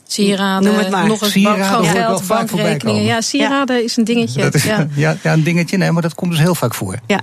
Sieraden, 0.06 0.70
Noem 0.70 0.78
het 0.78 0.90
maar. 0.90 1.06
nog 1.06 1.22
eens 1.22 1.32
Sieraden 1.32 1.82
bank, 1.82 1.86
geld, 1.86 2.26
bankrekeningen. 2.26 3.04
Ja, 3.04 3.20
sieraden 3.20 3.84
is 3.84 3.96
een 3.96 4.04
dingetje. 4.04 4.40
Dat 4.42 4.54
is, 4.54 4.64
ja. 4.64 4.86
ja. 4.94 5.16
Ja, 5.22 5.32
een 5.32 5.42
dingetje, 5.42 5.76
nee, 5.76 5.90
maar 5.90 6.02
dat 6.02 6.14
komt 6.14 6.30
dus 6.30 6.40
heel 6.40 6.54
vaak 6.54 6.74
voor. 6.74 6.98
Ja. 7.06 7.20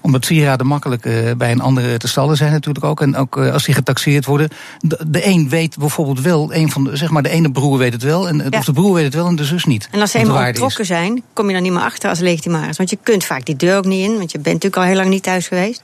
Omdat 0.00 0.24
sieraden 0.24 0.66
makkelijk 0.66 1.04
eh, 1.06 1.30
bij 1.36 1.50
een 1.50 1.60
andere 1.60 1.96
te 1.96 2.08
stallen 2.08 2.36
zijn 2.36 2.52
natuurlijk 2.52 2.84
ook. 2.84 3.00
En 3.00 3.16
ook 3.16 3.36
eh, 3.36 3.52
als 3.52 3.64
die 3.64 3.74
getaxeerd 3.74 4.24
worden. 4.24 4.48
De, 4.78 4.98
de 5.06 5.26
een 5.26 5.48
weet 5.48 5.78
bijvoorbeeld 5.78 6.20
wel, 6.20 6.54
een 6.54 6.70
van 6.70 6.84
de, 6.84 6.96
zeg 6.96 7.10
maar 7.10 7.22
de 7.22 7.28
ene 7.28 7.50
broer 7.50 7.78
weet 7.78 7.92
het 7.92 8.02
wel. 8.02 8.28
En, 8.28 8.46
Ja. 8.50 8.58
Of 8.58 8.64
de 8.64 8.72
broer 8.72 8.94
weet 8.94 9.04
het 9.04 9.14
wel 9.14 9.26
en 9.26 9.36
de 9.36 9.44
zus 9.44 9.64
niet. 9.64 9.88
En 9.90 10.00
als 10.00 10.10
ze 10.10 10.18
eenmaal 10.18 10.42
is. 10.42 10.48
ontrokken 10.48 10.86
zijn, 10.86 11.22
kom 11.32 11.46
je 11.46 11.52
dan 11.52 11.62
niet 11.62 11.72
meer 11.72 11.82
achter 11.82 12.08
als 12.10 12.18
legitimaris. 12.18 12.76
Want 12.76 12.90
je 12.90 12.98
kunt 13.02 13.24
vaak 13.24 13.44
die 13.44 13.56
deur 13.56 13.76
ook 13.76 13.84
niet 13.84 14.04
in, 14.08 14.16
want 14.16 14.32
je 14.32 14.38
bent 14.38 14.54
natuurlijk 14.54 14.76
al 14.82 14.88
heel 14.88 14.96
lang 14.96 15.08
niet 15.08 15.22
thuis 15.22 15.48
geweest. 15.48 15.82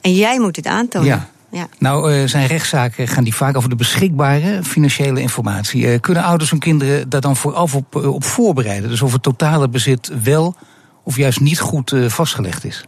En 0.00 0.14
jij 0.14 0.40
moet 0.40 0.56
het 0.56 0.66
aantonen. 0.66 1.08
Ja. 1.08 1.28
Ja. 1.50 1.68
Nou, 1.78 2.12
eh, 2.12 2.28
zijn 2.28 2.46
rechtszaken 2.46 3.08
gaan 3.08 3.24
die 3.24 3.34
vaak 3.34 3.56
over 3.56 3.68
de 3.68 3.76
beschikbare 3.76 4.64
financiële 4.64 5.20
informatie. 5.20 5.86
Eh, 5.86 6.00
kunnen 6.00 6.22
ouders 6.22 6.50
hun 6.50 6.58
kinderen 6.58 7.08
daar 7.08 7.20
dan 7.20 7.36
vooraf 7.36 7.74
op, 7.74 7.96
eh, 7.96 8.14
op 8.14 8.24
voorbereiden? 8.24 8.90
Dus 8.90 9.02
of 9.02 9.12
het 9.12 9.22
totale 9.22 9.68
bezit 9.68 10.10
wel 10.22 10.56
of 11.02 11.16
juist 11.16 11.40
niet 11.40 11.60
goed 11.60 11.94
vastgelegd 12.06 12.64
is? 12.64 12.84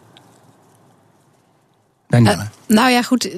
Eh, 2.08 2.40
nou 2.66 2.90
ja, 2.90 3.02
goed. 3.02 3.24
eh, 3.24 3.34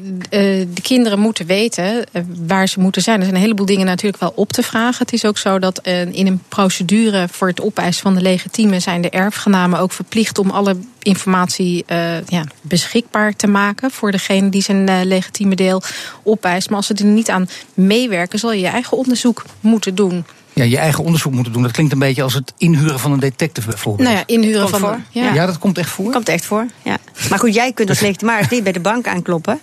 de 0.75 0.81
kinderen 0.83 1.19
moeten 1.19 1.47
weten 1.47 2.12
eh, 2.12 2.23
waar 2.47 2.69
ze 2.69 2.81
moeten 2.81 3.03
zijn. 3.03 3.17
Er 3.17 3.23
zijn 3.23 3.35
een 3.37 3.43
heleboel 3.43 3.67
dingen 3.67 3.87
natuurlijk 3.87 4.23
wel 4.23 4.33
op 4.35 4.53
te 4.53 4.62
vragen. 4.62 4.99
Het 4.99 5.12
is 5.12 5.25
ook 5.25 5.39
zo 5.39 5.59
dat 5.59 5.81
in 6.12 6.27
een 6.27 6.43
procedure 6.49 7.29
voor 7.31 7.49
het 7.49 7.61
opeisen 7.61 8.03
van 8.03 8.15
de 8.15 8.23
legitieme 8.23 8.81
zijn 8.81 9.03
de 9.03 9.11
erfgenamen 9.11 9.79
ook 9.79 9.93
verplicht 9.93 10.39
om 10.39 10.50
alle 10.50 10.77
informatie 11.03 11.85
ja, 12.27 12.45
beschikbaar 12.61 13.37
te 13.37 13.47
maken 13.47 13.91
voor 13.91 14.11
degene 14.11 14.49
die 14.49 14.62
zijn 14.62 15.07
legitieme 15.07 15.55
deel 15.55 15.83
opeist. 16.23 16.69
Maar 16.69 16.77
als 16.77 16.87
ze 16.87 16.95
er 16.95 17.05
niet 17.05 17.31
aan 17.31 17.49
meewerken, 17.75 18.39
zal 18.39 18.53
je 18.53 18.61
je 18.61 18.67
eigen 18.67 18.97
onderzoek 18.97 19.45
moeten 19.61 19.95
doen. 19.95 20.25
Ja, 20.52 20.64
je 20.64 20.78
eigen 20.78 21.04
onderzoek 21.04 21.33
moeten 21.33 21.52
doen. 21.52 21.62
Dat 21.62 21.73
klinkt 21.73 21.92
een 21.92 21.99
beetje 21.99 22.23
als 22.23 22.35
het 22.35 22.52
inhuren 22.59 22.99
van 23.00 23.12
een 23.12 23.21
detective 23.21 23.69
bijvoorbeeld. 23.69 24.09
Nou 24.09 24.21
ja, 24.21 24.26
inhuren 24.26 24.71
Komt 24.71 24.76
van. 24.76 24.80
voor. 24.80 25.00
Ja. 25.23 25.35
Ja, 25.35 25.47
dat 25.47 25.59
komt 25.59 25.78
echt 25.78 25.90
voor. 25.90 26.12
Komt 26.12 26.28
echt 26.28 26.45
voor. 26.45 26.66
Ja. 26.83 26.97
Maar 27.30 27.38
goed, 27.38 27.54
jij 27.54 27.73
kunt 27.73 27.88
als 27.88 28.00
legitimaris 28.00 28.49
niet 28.49 28.62
bij 28.62 28.73
de 28.73 28.80
bank 28.80 29.07
aankloppen. 29.07 29.61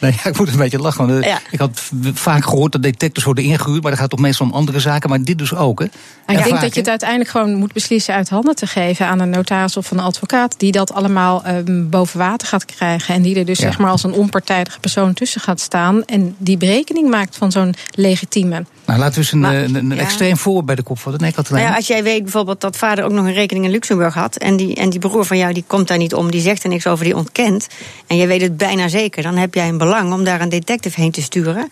Nee, 0.00 0.12
ja, 0.24 0.30
ik 0.30 0.38
moet 0.38 0.48
een 0.48 0.56
beetje 0.56 0.78
lachen. 0.78 1.06
Want, 1.06 1.22
eh, 1.22 1.28
Ja. 1.28 1.38
Ik 1.50 1.58
had 1.58 1.80
vaak 2.14 2.44
gehoord 2.44 2.72
dat 2.72 2.82
detectives 2.82 3.24
worden 3.24 3.44
ingehuurd, 3.44 3.82
maar 3.82 3.90
dat 3.90 4.00
gaat 4.00 4.10
toch 4.10 4.20
meestal 4.20 4.46
om 4.46 4.52
andere 4.52 4.80
zaken. 4.80 5.08
Maar 5.10 5.22
dit 5.22 5.38
dus 5.38 5.54
ook, 5.54 5.78
hè? 5.78 5.84
En 5.84 5.90
ik 6.26 6.36
denk 6.36 6.48
vaak, 6.48 6.60
dat 6.60 6.74
je 6.74 6.80
het 6.80 6.88
uiteindelijk 6.88 7.30
gewoon 7.30 7.54
moet 7.54 7.72
beslissen 7.72 8.14
uit 8.14 8.28
handen 8.28 8.54
te 8.54 8.66
geven 8.66 9.06
aan 9.06 9.20
een 9.20 9.30
notaris 9.30 9.76
of 9.76 9.90
een 9.90 10.00
advocaat. 10.00 10.54
Die 10.58 10.72
dat 10.72 10.92
allemaal 10.92 11.44
ehm, 11.44 11.88
boven 11.88 12.18
water 12.18 12.48
gaat 12.48 12.64
krijgen. 12.64 13.14
En 13.14 13.22
die 13.22 13.36
er 13.36 13.44
dus 13.44 13.58
Ja. 13.58 13.64
zeg 13.64 13.78
maar 13.78 13.90
als 13.90 14.02
een 14.02 14.12
onpartijdige 14.12 14.80
persoon 14.80 15.14
tussen 15.14 15.40
gaat 15.40 15.60
staan. 15.60 16.04
En 16.04 16.34
die 16.38 16.56
berekening 16.56 17.10
maakt 17.10 17.36
van 17.36 17.52
zo'n 17.52 17.74
legitieme. 17.94 18.64
Nou, 18.90 19.02
laten 19.02 19.14
we 19.14 19.20
eens 19.20 19.32
een, 19.32 19.40
Maar- 19.40 19.54
eh, 19.54 19.62
een, 19.62 19.74
een 19.74 19.90
ja. 19.96 19.96
extreem 20.02 20.36
voorbeeld 20.36 20.66
bij 20.66 20.74
de 20.74 20.82
kop 20.82 20.98
vatten. 20.98 21.22
Nee, 21.22 21.32
Nou 21.50 21.60
ja, 21.62 21.74
als 21.74 21.86
jij 21.86 22.02
weet 22.02 22.22
bijvoorbeeld 22.22 22.60
dat 22.60 22.76
vader 22.76 23.04
ook 23.04 23.10
nog 23.12 23.24
een 23.24 23.32
rekening 23.32 23.64
in 23.64 23.70
Luxemburg 23.70 24.14
had. 24.14 24.36
En 24.36 24.56
die, 24.56 24.74
en 24.74 24.90
die 24.90 24.98
broer 24.98 25.24
van 25.24 25.38
jou 25.38 25.52
die 25.52 25.64
komt 25.66 25.88
daar 25.88 25.98
niet 25.98 26.14
om, 26.14 26.30
die 26.30 26.40
zegt 26.40 26.62
er 26.62 26.68
niks 26.68 26.86
over, 26.86 27.04
die 27.04 27.16
ontkent. 27.16 27.68
En 28.06 28.16
jij 28.16 28.26
weet 28.26 28.40
het 28.40 28.56
bijna 28.56 28.88
zeker. 28.88 29.22
Dan 29.22 29.36
heb 29.36 29.54
jij 29.54 29.68
een 29.68 29.78
belang 29.78 30.12
om 30.12 30.24
daar 30.24 30.40
een 30.40 30.48
detective 30.48 31.00
heen 31.00 31.10
te 31.10 31.22
sturen. 31.22 31.70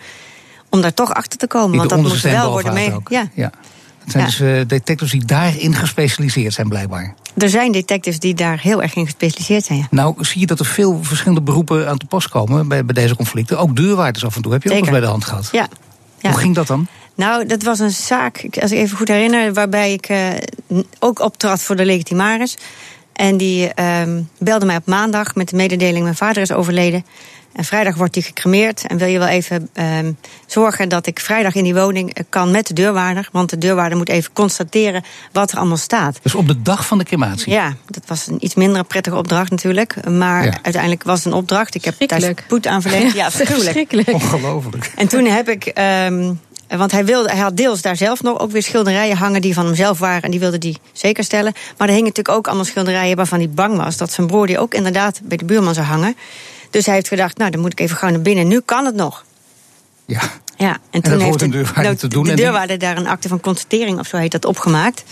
Om 0.70 0.80
daar 0.80 0.94
toch 0.94 1.14
achter 1.14 1.38
te 1.38 1.46
komen. 1.46 1.68
Die 1.70 1.78
Want 1.78 1.90
dat 1.90 2.00
moet 2.00 2.20
wel 2.20 2.50
worden 2.50 2.72
mee. 2.72 2.94
ook. 2.94 3.08
Ja. 3.08 3.28
ja. 3.34 3.50
Het 4.02 4.10
zijn 4.12 4.24
Ja. 4.24 4.30
dus 4.30 4.40
eh, 4.40 4.68
detectives 4.68 5.10
die 5.12 5.24
daarin 5.24 5.74
gespecialiseerd 5.74 6.54
zijn, 6.54 6.68
blijkbaar. 6.68 7.14
Er 7.36 7.48
zijn 7.48 7.72
detectives 7.72 8.18
die 8.18 8.34
daar 8.34 8.58
heel 8.60 8.82
erg 8.82 8.94
in 8.94 9.04
gespecialiseerd 9.04 9.64
zijn. 9.64 9.78
Ja. 9.78 9.86
Nou, 9.90 10.24
zie 10.24 10.40
je 10.40 10.46
dat 10.46 10.58
er 10.58 10.66
veel 10.66 10.98
verschillende 11.02 11.42
beroepen 11.42 11.88
aan 11.88 11.98
te 11.98 12.06
pas 12.06 12.28
komen 12.28 12.68
bij, 12.68 12.84
bij 12.84 12.94
deze 12.94 13.16
conflicten. 13.16 13.58
Ook 13.58 13.76
deurwaarders 13.76 14.24
af 14.24 14.36
en 14.36 14.42
toe. 14.42 14.52
Heb 14.52 14.62
je 14.62 14.68
ook 14.68 14.74
Zeker. 14.74 14.88
eens 14.92 14.98
bij 14.98 15.06
de 15.06 15.12
hand 15.12 15.24
gehad? 15.24 15.48
Ja. 15.52 15.68
Ja. 16.18 16.30
Hoe 16.30 16.38
ging 16.38 16.54
dat 16.54 16.66
dan? 16.66 16.86
Nou, 17.14 17.46
dat 17.46 17.62
was 17.62 17.78
een 17.78 17.90
zaak, 17.90 18.48
als 18.60 18.70
ik 18.72 18.78
even 18.78 18.96
goed 18.96 19.08
herinner, 19.08 19.52
waarbij 19.52 19.92
ik 19.92 20.08
eh, 20.08 20.30
ook 20.98 21.18
optrad 21.18 21.62
voor 21.62 21.76
de 21.76 21.84
legitimaris. 21.84 22.56
En 23.18 23.36
die 23.36 23.68
ehm, 23.74 24.20
belde 24.38 24.66
mij 24.66 24.76
op 24.76 24.86
maandag 24.86 25.34
met 25.34 25.48
de 25.48 25.56
mededeling: 25.56 26.02
mijn 26.02 26.16
vader 26.16 26.42
is 26.42 26.52
overleden. 26.52 27.04
En 27.52 27.64
vrijdag 27.64 27.94
wordt 27.96 28.14
hij 28.14 28.24
gecremeerd. 28.24 28.86
En 28.86 28.96
wil 28.98 29.08
je 29.08 29.18
wel 29.18 29.28
even 29.28 29.68
ehm, 29.72 30.12
zorgen 30.46 30.88
dat 30.88 31.06
ik 31.06 31.20
vrijdag 31.20 31.54
in 31.54 31.64
die 31.64 31.74
woning 31.74 32.14
eh, 32.14 32.24
kan 32.28 32.50
met 32.50 32.66
de 32.66 32.74
deurwaarder? 32.74 33.28
Want 33.32 33.50
de 33.50 33.58
deurwaarder 33.58 33.98
moet 33.98 34.08
even 34.08 34.32
constateren 34.32 35.04
wat 35.32 35.52
er 35.52 35.58
allemaal 35.58 35.76
staat. 35.76 36.18
Dus 36.22 36.34
op 36.34 36.46
de 36.46 36.62
dag 36.62 36.86
van 36.86 36.98
de 36.98 37.04
crematie? 37.04 37.52
Ja, 37.52 37.74
dat 37.86 38.02
was 38.06 38.26
een 38.26 38.36
iets 38.44 38.54
minder 38.54 38.84
prettige 38.84 39.16
opdracht 39.16 39.50
natuurlijk. 39.50 40.08
Maar 40.08 40.44
Ja. 40.44 40.58
uiteindelijk 40.62 41.02
was 41.02 41.24
het 41.24 41.32
een 41.32 41.38
opdracht. 41.38 41.74
Ik 41.74 41.84
heb 41.84 41.94
thuis 41.94 42.10
Schrikkelijk. 42.10 42.40
spoed 42.46 42.66
aan 42.66 42.82
verleend. 42.82 43.12
Ja, 43.12 43.24
verschrikkelijk. 43.30 43.62
verschrikkelijk. 43.64 44.08
Ongelooflijk. 44.12 44.92
En 44.96 45.08
toen 45.08 45.24
heb 45.24 45.48
ik. 45.48 45.64
ehm, 45.66 46.32
want 46.76 46.92
hij, 46.92 47.04
wilde, 47.04 47.28
hij 47.30 47.38
had 47.38 47.56
deels 47.56 47.82
daar 47.82 47.96
zelf 47.96 48.22
nog 48.22 48.38
ook 48.38 48.50
weer 48.50 48.62
schilderijen 48.62 49.16
hangen 49.16 49.40
die 49.40 49.54
van 49.54 49.66
hemzelf 49.66 49.98
waren. 49.98 50.22
En 50.22 50.30
die 50.30 50.40
wilde 50.40 50.58
die 50.58 50.78
zeker 50.92 51.24
stellen. 51.24 51.52
Maar 51.52 51.88
er 51.88 51.94
hingen 51.94 52.08
natuurlijk 52.08 52.36
ook 52.36 52.46
allemaal 52.46 52.64
schilderijen 52.64 53.16
waarvan 53.16 53.38
hij 53.38 53.50
bang 53.50 53.76
was 53.76 53.96
dat 53.96 54.12
zijn 54.12 54.26
broer 54.26 54.46
die 54.46 54.58
ook 54.58 54.74
inderdaad 54.74 55.20
bij 55.22 55.36
de 55.36 55.44
buurman 55.44 55.74
zou 55.74 55.86
hangen. 55.86 56.16
Dus 56.70 56.86
hij 56.86 56.94
heeft 56.94 57.08
gedacht, 57.08 57.38
nou 57.38 57.50
dan 57.50 57.60
moet 57.60 57.72
ik 57.72 57.80
even 57.80 57.96
gauw 57.96 58.10
naar 58.10 58.20
binnen. 58.20 58.48
Nu 58.48 58.60
kan 58.60 58.84
het 58.84 58.94
nog. 58.94 59.24
Ja. 60.06 60.20
Ja, 60.56 60.76
en 60.90 61.02
toen 61.02 61.20
heeft 61.20 61.38
de, 61.38 61.48
deurwaarder 61.48 61.82
nou, 61.82 61.96
te 61.96 62.08
doen. 62.08 62.24
de 62.24 62.30
En 62.30 62.36
deurwaarder 62.36 62.78
daar 62.78 62.96
een 62.96 63.06
akte 63.06 63.28
van 63.28 63.40
constatering 63.40 63.98
of 63.98 64.06
zo 64.06 64.16
heet 64.16 64.32
dat 64.32 64.44
opgemaakt. 64.44 65.04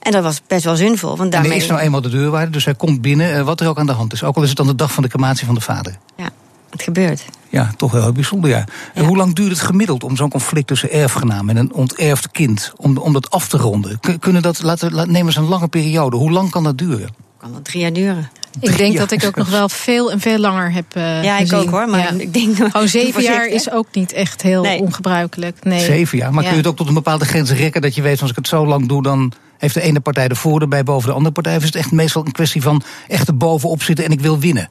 En 0.00 0.12
dat 0.12 0.22
was 0.22 0.40
best 0.46 0.64
wel 0.64 0.76
zinvol. 0.76 1.08
Want 1.08 1.20
En 1.20 1.30
daarmee, 1.30 1.50
er 1.50 1.56
is 1.56 1.66
nou 1.66 1.80
eenmaal 1.80 2.00
de 2.00 2.08
deurwaarder, 2.08 2.52
dus 2.52 2.64
hij 2.64 2.74
komt 2.74 3.00
binnen, 3.00 3.34
eh, 3.34 3.42
wat 3.42 3.60
er 3.60 3.68
ook 3.68 3.78
aan 3.78 3.86
de 3.86 3.92
hand 3.92 4.12
is. 4.12 4.22
Ook 4.22 4.36
al 4.36 4.42
is 4.42 4.48
het 4.48 4.56
dan 4.56 4.66
de 4.66 4.74
dag 4.74 4.92
van 4.92 5.02
de 5.02 5.08
crematie 5.08 5.46
van 5.46 5.54
de 5.54 5.60
vader. 5.60 5.98
Ja, 6.16 6.30
het 6.74 6.82
gebeurt. 6.82 7.24
Ja, 7.48 7.70
toch 7.76 7.92
wel 7.92 8.02
heel 8.02 8.12
bijzonder, 8.12 8.50
ja. 8.50 8.64
En 8.94 9.02
Ja. 9.02 9.08
hoe 9.08 9.16
lang 9.16 9.34
duurt 9.34 9.50
het 9.50 9.60
gemiddeld 9.60 10.04
om 10.04 10.16
zo'n 10.16 10.30
conflict 10.30 10.66
tussen 10.66 10.90
erfgenaam 10.92 11.48
en 11.48 11.56
een 11.56 11.72
onterfd 11.72 12.30
kind, 12.30 12.72
om, 12.76 12.96
om 12.96 13.12
dat 13.12 13.30
af 13.30 13.48
te 13.48 13.56
ronden? 13.56 14.00
Kun- 14.00 14.18
Kunnen 14.18 14.42
dat, 14.42 14.62
laten, 14.62 15.10
neem 15.12 15.26
eens 15.26 15.36
een 15.36 15.48
lange 15.48 15.68
periode. 15.68 16.16
Hoe 16.16 16.30
lang 16.30 16.50
kan 16.50 16.64
dat 16.64 16.78
duren? 16.78 17.08
Kan 17.38 17.50
wel 17.52 17.62
drie 17.62 17.80
jaar 17.80 17.92
duren. 17.92 18.30
Ik 18.60 18.76
denk 18.76 18.96
dat 18.96 19.10
ik 19.10 19.24
ook 19.24 19.36
nog 19.36 19.50
wel 19.50 19.68
veel 19.68 20.10
en 20.12 20.20
veel 20.20 20.38
langer 20.38 20.72
heb 20.72 20.84
eh 20.96 21.22
ja, 21.24 21.38
ik 21.38 21.48
gezien. 21.48 21.58
ook 21.66 21.70
hoor. 21.70 21.88
Maar 21.88 22.00
Ja. 22.00 22.10
ik 22.20 22.32
denk 22.32 22.56
Gewoon 22.56 22.88
zeven 22.88 23.22
jaar 23.22 23.46
is 23.46 23.70
ook 23.70 23.86
niet 23.92 24.12
echt 24.12 24.42
heel 24.42 24.62
Nee. 24.62 24.80
ongebruikelijk. 24.80 25.64
Nee. 25.64 25.80
Zeven 25.80 26.18
jaar. 26.18 26.32
Maar 26.32 26.42
Ja. 26.42 26.48
kun 26.48 26.58
je 26.58 26.62
het 26.62 26.70
ook 26.72 26.76
tot 26.76 26.88
een 26.88 26.94
bepaalde 26.94 27.24
grens 27.24 27.50
rekken 27.50 27.82
dat 27.82 27.94
je 27.94 28.02
weet, 28.02 28.20
als 28.20 28.30
ik 28.30 28.36
het 28.36 28.48
zo 28.48 28.66
lang 28.66 28.88
doe, 28.88 29.02
dan 29.02 29.32
heeft 29.58 29.74
de 29.74 29.80
ene 29.80 30.00
partij 30.00 30.28
de 30.28 30.34
voordeel 30.34 30.68
bij 30.68 30.82
boven 30.82 31.08
de 31.08 31.14
andere 31.14 31.32
partij? 31.34 31.52
Of 31.56 31.60
is 31.60 31.66
het 31.66 31.76
echt 31.76 31.92
meestal 31.92 32.26
een 32.26 32.32
kwestie 32.32 32.62
van 32.62 32.82
echt 33.08 33.28
er 33.28 33.36
bovenop 33.36 33.82
zitten 33.82 34.04
en 34.04 34.10
ik 34.10 34.20
wil 34.20 34.38
winnen? 34.38 34.68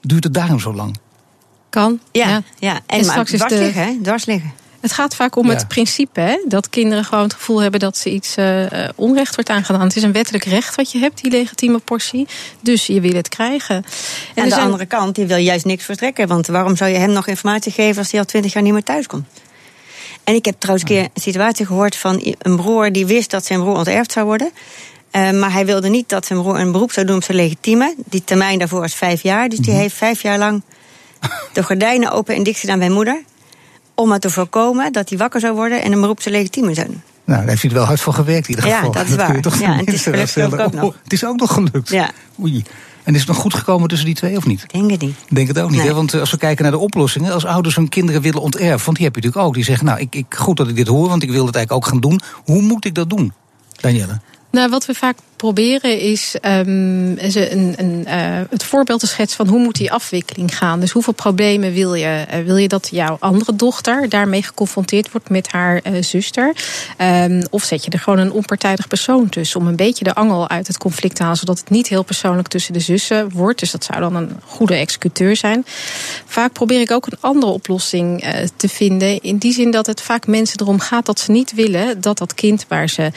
Duurt 0.00 0.24
het 0.24 0.34
daarom 0.34 0.60
zo 0.60 0.74
lang? 0.74 0.96
Kan. 1.72 2.00
Ja, 2.12 2.28
ja. 2.28 2.42
ja. 2.58 2.74
En, 2.74 2.80
En 2.86 2.96
maar 2.96 3.04
straks 3.04 3.32
is 3.32 3.38
dwars 3.38 3.52
de- 3.52 3.58
liggen, 3.58 3.82
hè? 3.82 3.98
Dwars 4.02 4.24
liggen. 4.24 4.52
Het 4.80 4.92
gaat 4.92 5.14
vaak 5.14 5.36
om 5.36 5.46
Ja. 5.46 5.52
het 5.52 5.68
principe 5.68 6.20
hè, 6.20 6.38
dat 6.48 6.70
kinderen 6.70 7.04
gewoon 7.04 7.24
het 7.24 7.34
gevoel 7.34 7.62
hebben 7.62 7.80
dat 7.80 7.96
ze 7.96 8.10
iets 8.10 8.36
eh, 8.36 8.84
eh, 8.84 8.90
onrecht 8.94 9.34
wordt 9.34 9.50
aangedaan. 9.50 9.80
Het 9.82 9.96
is 9.96 10.02
een 10.02 10.12
wettelijk 10.12 10.44
recht 10.44 10.74
wat 10.74 10.92
je 10.92 10.98
hebt, 10.98 11.22
die 11.22 11.30
legitieme 11.30 11.78
portie. 11.78 12.26
Dus 12.60 12.86
je 12.86 13.00
wil 13.00 13.12
het 13.12 13.28
krijgen. 13.28 13.76
En, 13.76 13.84
En 14.34 14.42
er 14.42 14.44
de 14.44 14.50
zijn- 14.50 14.62
andere 14.64 14.86
kant, 14.86 15.14
die 15.14 15.26
wil 15.26 15.36
juist 15.36 15.64
niks 15.64 15.84
verstrekken. 15.84 16.28
Want 16.28 16.46
waarom 16.46 16.76
zou 16.76 16.90
je 16.90 16.96
hem 16.96 17.10
nog 17.12 17.26
informatie 17.26 17.72
geven 17.72 17.98
als 17.98 18.10
hij 18.10 18.20
al 18.20 18.26
twintig 18.26 18.52
jaar 18.52 18.62
niet 18.62 18.72
meer 18.72 18.82
thuis 18.82 19.06
komt? 19.06 19.26
En 20.24 20.34
ik 20.34 20.44
heb 20.44 20.54
trouwens 20.58 20.90
een 20.90 20.96
keer 20.96 21.04
een 21.14 21.20
situatie 21.22 21.66
gehoord 21.66 21.96
van 21.96 22.34
een 22.38 22.56
broer 22.56 22.92
die 22.92 23.06
wist 23.06 23.30
dat 23.30 23.44
zijn 23.46 23.60
broer 23.60 23.76
onterfd 23.76 24.12
zou 24.12 24.26
worden. 24.26 24.50
Eh, 25.10 25.30
maar 25.30 25.52
hij 25.52 25.66
wilde 25.66 25.88
niet 25.88 26.08
dat 26.08 26.26
zijn 26.26 26.38
broer 26.42 26.58
een 26.60 26.72
beroep 26.72 26.92
zou 26.92 27.06
doen 27.06 27.16
op 27.16 27.22
zijn 27.24 27.36
legitieme. 27.36 27.94
Die 28.06 28.24
termijn 28.24 28.58
daarvoor 28.58 28.80
was 28.80 28.94
vijf 28.94 29.22
jaar. 29.22 29.48
Dus 29.48 29.58
die 29.58 29.74
heeft 29.74 29.94
vijf 29.94 30.22
jaar 30.22 30.38
lang 30.38 30.62
de 31.52 31.62
gordijnen 31.62 32.10
open 32.10 32.34
en 32.34 32.42
dicht 32.42 32.60
gedaan 32.60 32.78
bij 32.78 32.90
moeder. 32.90 33.22
Om 33.94 34.08
maar 34.08 34.18
te 34.20 34.30
voorkomen 34.30 34.92
dat 34.92 35.08
hij 35.08 35.18
wakker 35.18 35.40
zou 35.40 35.54
worden 35.54 35.82
en 35.82 35.92
een 35.92 36.00
beroep 36.00 36.16
op 36.16 36.22
zijn 36.22 36.34
legitieme 36.34 36.74
zou 36.74 36.86
doen. 36.86 37.02
Nou, 37.24 37.38
daar 37.40 37.48
heeft 37.48 37.62
hij 37.62 37.70
er 37.70 37.76
wel 37.76 37.86
hard 37.86 38.00
voor 38.00 38.12
gewerkt 38.14 38.48
in 38.48 38.54
ieder 38.54 38.70
Ja, 38.70 38.76
geval. 38.76 38.92
dat 38.92 39.06
is 39.06 39.14
waar. 39.14 39.40
toch 39.40 39.58
Ja, 39.60 39.72
en 39.72 39.78
het 39.78 39.92
is 39.92 40.36
ook 40.42 40.72
nog. 40.72 40.82
Oh, 40.82 40.94
het 41.02 41.12
is 41.12 41.24
ook 41.24 41.36
nog 41.40 41.52
gelukt. 41.52 41.88
Ja. 41.88 42.10
Oei. 42.40 42.64
En 43.02 43.12
is 43.14 43.20
het 43.20 43.28
nog 43.28 43.36
goed 43.38 43.54
gekomen 43.54 43.88
tussen 43.88 44.06
die 44.06 44.14
twee 44.14 44.36
of 44.36 44.46
niet? 44.46 44.62
Ik 44.62 44.72
denk 44.72 44.90
het 44.90 45.00
niet. 45.00 45.16
Ik 45.28 45.34
denk 45.36 45.48
het 45.48 45.58
ook 45.58 45.70
niet, 45.70 45.78
Nee. 45.78 45.88
hè? 45.88 45.94
want 45.94 46.14
eh, 46.14 46.20
als 46.20 46.30
we 46.30 46.36
kijken 46.36 46.62
naar 46.62 46.72
de 46.72 46.78
oplossingen... 46.78 47.32
als 47.32 47.44
ouders 47.44 47.76
hun 47.76 47.88
kinderen 47.88 48.22
willen 48.22 48.40
onterven, 48.40 48.84
want 48.84 48.96
die 48.96 49.06
heb 49.06 49.14
je 49.14 49.20
natuurlijk 49.20 49.46
ook... 49.48 49.54
die 49.54 49.64
zeggen, 49.64 49.86
nou, 49.86 50.00
ik, 50.00 50.14
ik, 50.14 50.26
goed 50.28 50.56
dat 50.56 50.68
ik 50.68 50.76
dit 50.76 50.86
hoor, 50.86 51.08
want 51.08 51.22
ik 51.22 51.30
wil 51.30 51.46
het 51.46 51.54
eigenlijk 51.54 51.84
ook 51.86 51.90
gaan 51.92 52.00
doen. 52.00 52.20
Hoe 52.44 52.62
moet 52.62 52.84
ik 52.84 52.94
dat 52.94 53.10
doen, 53.10 53.32
Danielle? 53.80 54.20
Nou, 54.50 54.70
wat 54.70 54.86
we 54.86 54.94
vaak 54.94 55.16
proberen 55.42 56.00
is 56.00 56.34
is 57.16 57.34
een, 57.34 57.74
een, 57.76 58.06
eh, 58.06 58.40
het 58.50 58.64
voorbeeld 58.64 59.00
te 59.00 59.06
schetsen 59.06 59.36
van 59.36 59.48
hoe 59.48 59.62
moet 59.62 59.76
die 59.76 59.92
afwikkeling 59.92 60.56
gaan. 60.56 60.80
Dus 60.80 60.90
hoeveel 60.90 61.12
problemen 61.12 61.72
wil 61.72 61.94
je? 61.94 62.24
Eh, 62.28 62.40
wil 62.44 62.56
je 62.56 62.68
dat 62.68 62.88
jouw 62.90 63.16
andere 63.20 63.56
dochter 63.56 64.08
daarmee 64.08 64.42
geconfronteerd 64.42 65.10
wordt 65.12 65.30
met 65.30 65.52
haar 65.52 65.80
eh, 65.82 66.02
zuster? 66.02 66.52
Ehm, 66.96 67.42
of 67.50 67.64
zet 67.64 67.84
je 67.84 67.90
er 67.90 67.98
gewoon 67.98 68.18
een 68.18 68.32
onpartijdig 68.32 68.88
persoon 68.88 69.28
tussen 69.28 69.60
om 69.60 69.66
een 69.66 69.76
beetje 69.76 70.04
de 70.04 70.14
angel 70.14 70.48
uit 70.48 70.66
het 70.66 70.78
conflict 70.78 71.16
te 71.16 71.22
halen, 71.22 71.38
zodat 71.38 71.58
het 71.58 71.70
niet 71.70 71.88
heel 71.88 72.02
persoonlijk 72.02 72.48
tussen 72.48 72.72
de 72.72 72.80
zussen 72.80 73.30
wordt. 73.30 73.58
Dus 73.58 73.70
dat 73.70 73.84
zou 73.84 74.00
dan 74.00 74.16
een 74.16 74.30
goede 74.44 74.74
executeur 74.74 75.36
zijn. 75.36 75.64
Vaak 76.26 76.52
probeer 76.52 76.80
ik 76.80 76.90
ook 76.90 77.06
een 77.06 77.18
andere 77.20 77.52
oplossing 77.52 78.24
te 78.56 78.68
vinden. 78.68 79.20
In 79.20 79.36
die 79.36 79.52
zin 79.52 79.70
dat 79.70 79.86
het 79.86 80.00
vaak 80.00 80.26
mensen 80.26 80.60
erom 80.60 80.80
gaat 80.80 81.06
dat 81.06 81.20
ze 81.20 81.30
niet 81.30 81.54
willen 81.54 82.00
dat 82.00 82.18
dat 82.18 82.34
kind 82.34 82.64
waar 82.68 82.88
ze 82.88 83.10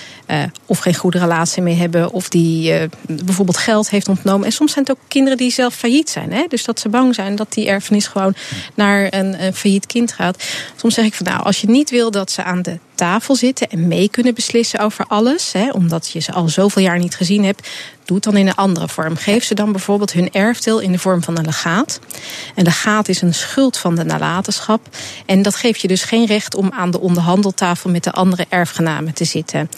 of 0.65 0.79
geen 0.79 0.95
goede 0.95 1.19
relatie 1.19 1.61
mee 1.61 1.75
hebben, 1.75 2.11
of 2.15 2.29
die 2.29 2.73
eh, 2.73 2.89
bijvoorbeeld 3.01 3.57
geld 3.57 3.89
heeft 3.89 4.07
ontnomen. 4.07 4.45
En 4.45 4.51
soms 4.51 4.71
zijn 4.71 4.85
het 4.85 4.97
ook 4.97 5.03
kinderen 5.07 5.37
die 5.37 5.51
zelf 5.51 5.75
failliet 5.75 6.09
zijn. 6.09 6.31
Hè? 6.31 6.45
Dus 6.47 6.63
dat 6.63 6.79
ze 6.79 6.89
bang 6.89 7.15
zijn 7.15 7.35
dat 7.35 7.53
die 7.53 7.67
erfenis 7.67 8.07
gewoon 8.07 8.35
naar 8.73 9.07
een, 9.13 9.43
een 9.43 9.53
failliet 9.53 9.85
kind 9.85 10.11
gaat. 10.11 10.43
Soms 10.75 10.93
zeg 10.93 11.05
ik 11.05 11.13
van 11.13 11.25
nou, 11.25 11.43
als 11.43 11.61
je 11.61 11.69
niet 11.69 11.89
wil 11.89 12.11
dat 12.11 12.31
ze 12.31 12.43
aan 12.43 12.61
de 12.61 12.79
tafel 12.95 13.35
zitten 13.35 13.69
en 13.69 13.87
mee 13.87 14.09
kunnen 14.09 14.33
beslissen 14.33 14.79
over 14.79 15.05
alles, 15.07 15.51
hè, 15.51 15.69
omdat 15.69 16.09
je 16.09 16.19
ze 16.19 16.31
al 16.31 16.49
zoveel 16.49 16.81
jaar 16.81 16.99
niet 16.99 17.15
gezien 17.15 17.45
hebt, 17.45 17.69
doe 18.05 18.15
het 18.15 18.25
dan 18.25 18.37
in 18.37 18.47
een 18.47 18.55
andere 18.55 18.87
vorm. 18.87 19.15
Geef 19.15 19.43
ze 19.43 19.53
dan 19.53 19.71
bijvoorbeeld 19.71 20.13
hun 20.13 20.31
erfdeel 20.31 20.79
in 20.79 20.91
de 20.91 20.99
vorm 20.99 21.23
van 21.23 21.37
een 21.37 21.45
legaat. 21.45 21.99
Een 22.55 22.63
legaat 22.63 23.07
is 23.07 23.21
een 23.21 23.33
schuld 23.33 23.77
van 23.77 23.95
de 23.95 24.03
nalatenschap. 24.03 24.89
En 25.25 25.41
dat 25.41 25.55
geeft 25.55 25.81
je 25.81 25.87
dus 25.87 26.03
geen 26.03 26.25
recht 26.25 26.55
om 26.55 26.71
aan 26.71 26.91
de 26.91 26.99
onderhandeltafel 26.99 27.89
met 27.89 28.03
de 28.03 28.11
andere 28.11 28.45
erfgenamen 28.49 29.13
te 29.13 29.25
zitten. 29.25 29.69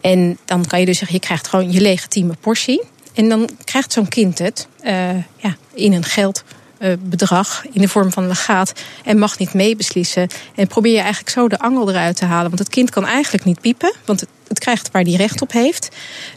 En 0.00 0.38
dan 0.44 0.66
kan 0.66 0.80
je 0.80 0.86
dus 0.86 0.98
zeggen, 0.98 1.16
je 1.16 1.22
krijgt 1.26 1.48
gewoon 1.48 1.72
je 1.72 1.80
legitieme 1.80 2.34
portie. 2.40 2.82
En 3.14 3.28
dan 3.28 3.48
krijgt 3.64 3.92
zo'n 3.92 4.08
kind 4.08 4.38
het 4.38 4.68
eh, 4.80 5.16
ja, 5.36 5.56
in 5.74 5.92
een 5.92 6.04
geld 6.04 6.44
bedrag 7.00 7.64
in 7.72 7.80
de 7.80 7.88
vorm 7.88 8.12
van 8.12 8.22
een 8.22 8.28
legaat 8.28 8.72
en 9.04 9.18
mag 9.18 9.38
niet 9.38 9.54
meebeslissen. 9.54 10.28
En 10.54 10.66
probeer 10.66 10.92
je 10.92 10.98
eigenlijk 11.00 11.30
zo 11.30 11.48
de 11.48 11.58
angel 11.58 11.90
eruit 11.90 12.16
te 12.16 12.24
halen. 12.24 12.46
Want 12.46 12.58
het 12.58 12.68
kind 12.68 12.90
kan 12.90 13.06
eigenlijk 13.06 13.44
niet 13.44 13.60
piepen, 13.60 13.92
want 14.04 14.20
het, 14.20 14.28
het 14.48 14.58
krijgt 14.58 14.90
waar 14.92 15.04
die 15.04 15.16
recht 15.16 15.42
op 15.42 15.52
heeft. 15.52 15.88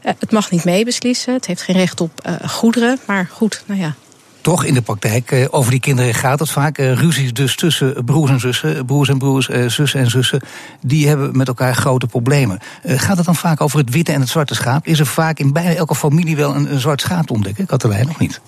Eh, 0.02 0.14
het 0.20 0.32
mag 0.32 0.52
niet 0.52 0.64
meebeslissen, 0.64 1.34
het 1.34 1.46
heeft 1.46 1.62
geen 1.62 1.76
recht 1.76 2.02
op 2.02 2.12
eh, 2.24 2.34
goederen. 2.50 3.00
Maar 3.06 3.30
goed, 3.32 3.64
nou 3.66 3.80
ja, 3.80 3.94
Toch 4.42 4.64
in 4.64 4.74
de 4.74 4.82
praktijk, 4.82 5.32
eh, 5.32 5.46
over 5.50 5.72
die 5.72 5.80
kinderen 5.80 6.14
gaat 6.14 6.40
het 6.40 6.50
vaak. 6.50 6.78
eh, 6.78 6.94
ruzies 6.94 7.34
dus 7.34 7.56
tussen 7.56 8.06
broers 8.06 8.32
en 8.32 8.40
zussen, 8.40 8.86
broers 8.86 9.10
en 9.10 9.18
broers, 9.18 9.50
eh, 9.50 9.66
zussen 9.70 10.00
en 10.00 10.10
zussen. 10.10 10.42
Die 10.82 11.08
hebben 11.08 11.38
met 11.38 11.48
elkaar 11.48 11.76
grote 11.76 12.08
problemen. 12.08 12.60
Eh, 12.84 13.00
gaat 13.00 13.18
het 13.18 13.26
dan 13.26 13.36
vaak 13.36 13.62
over 13.62 13.80
het 13.80 13.90
witte 13.90 14.12
en 14.12 14.20
het 14.20 14.30
zwarte 14.30 14.56
schaap? 14.56 14.86
Is 14.88 15.00
er 15.00 15.06
vaak 15.06 15.40
in 15.40 15.54
bijna 15.54 15.74
elke 15.74 15.96
familie 15.96 16.36
wel 16.36 16.56
een, 16.56 16.72
een 16.74 16.80
zwart 16.80 17.02
schaap 17.02 17.28
te 17.28 17.34
ontdekken? 17.34 17.66
Katelijn 17.66 18.08
nog 18.08 18.20
niet? 18.20 18.42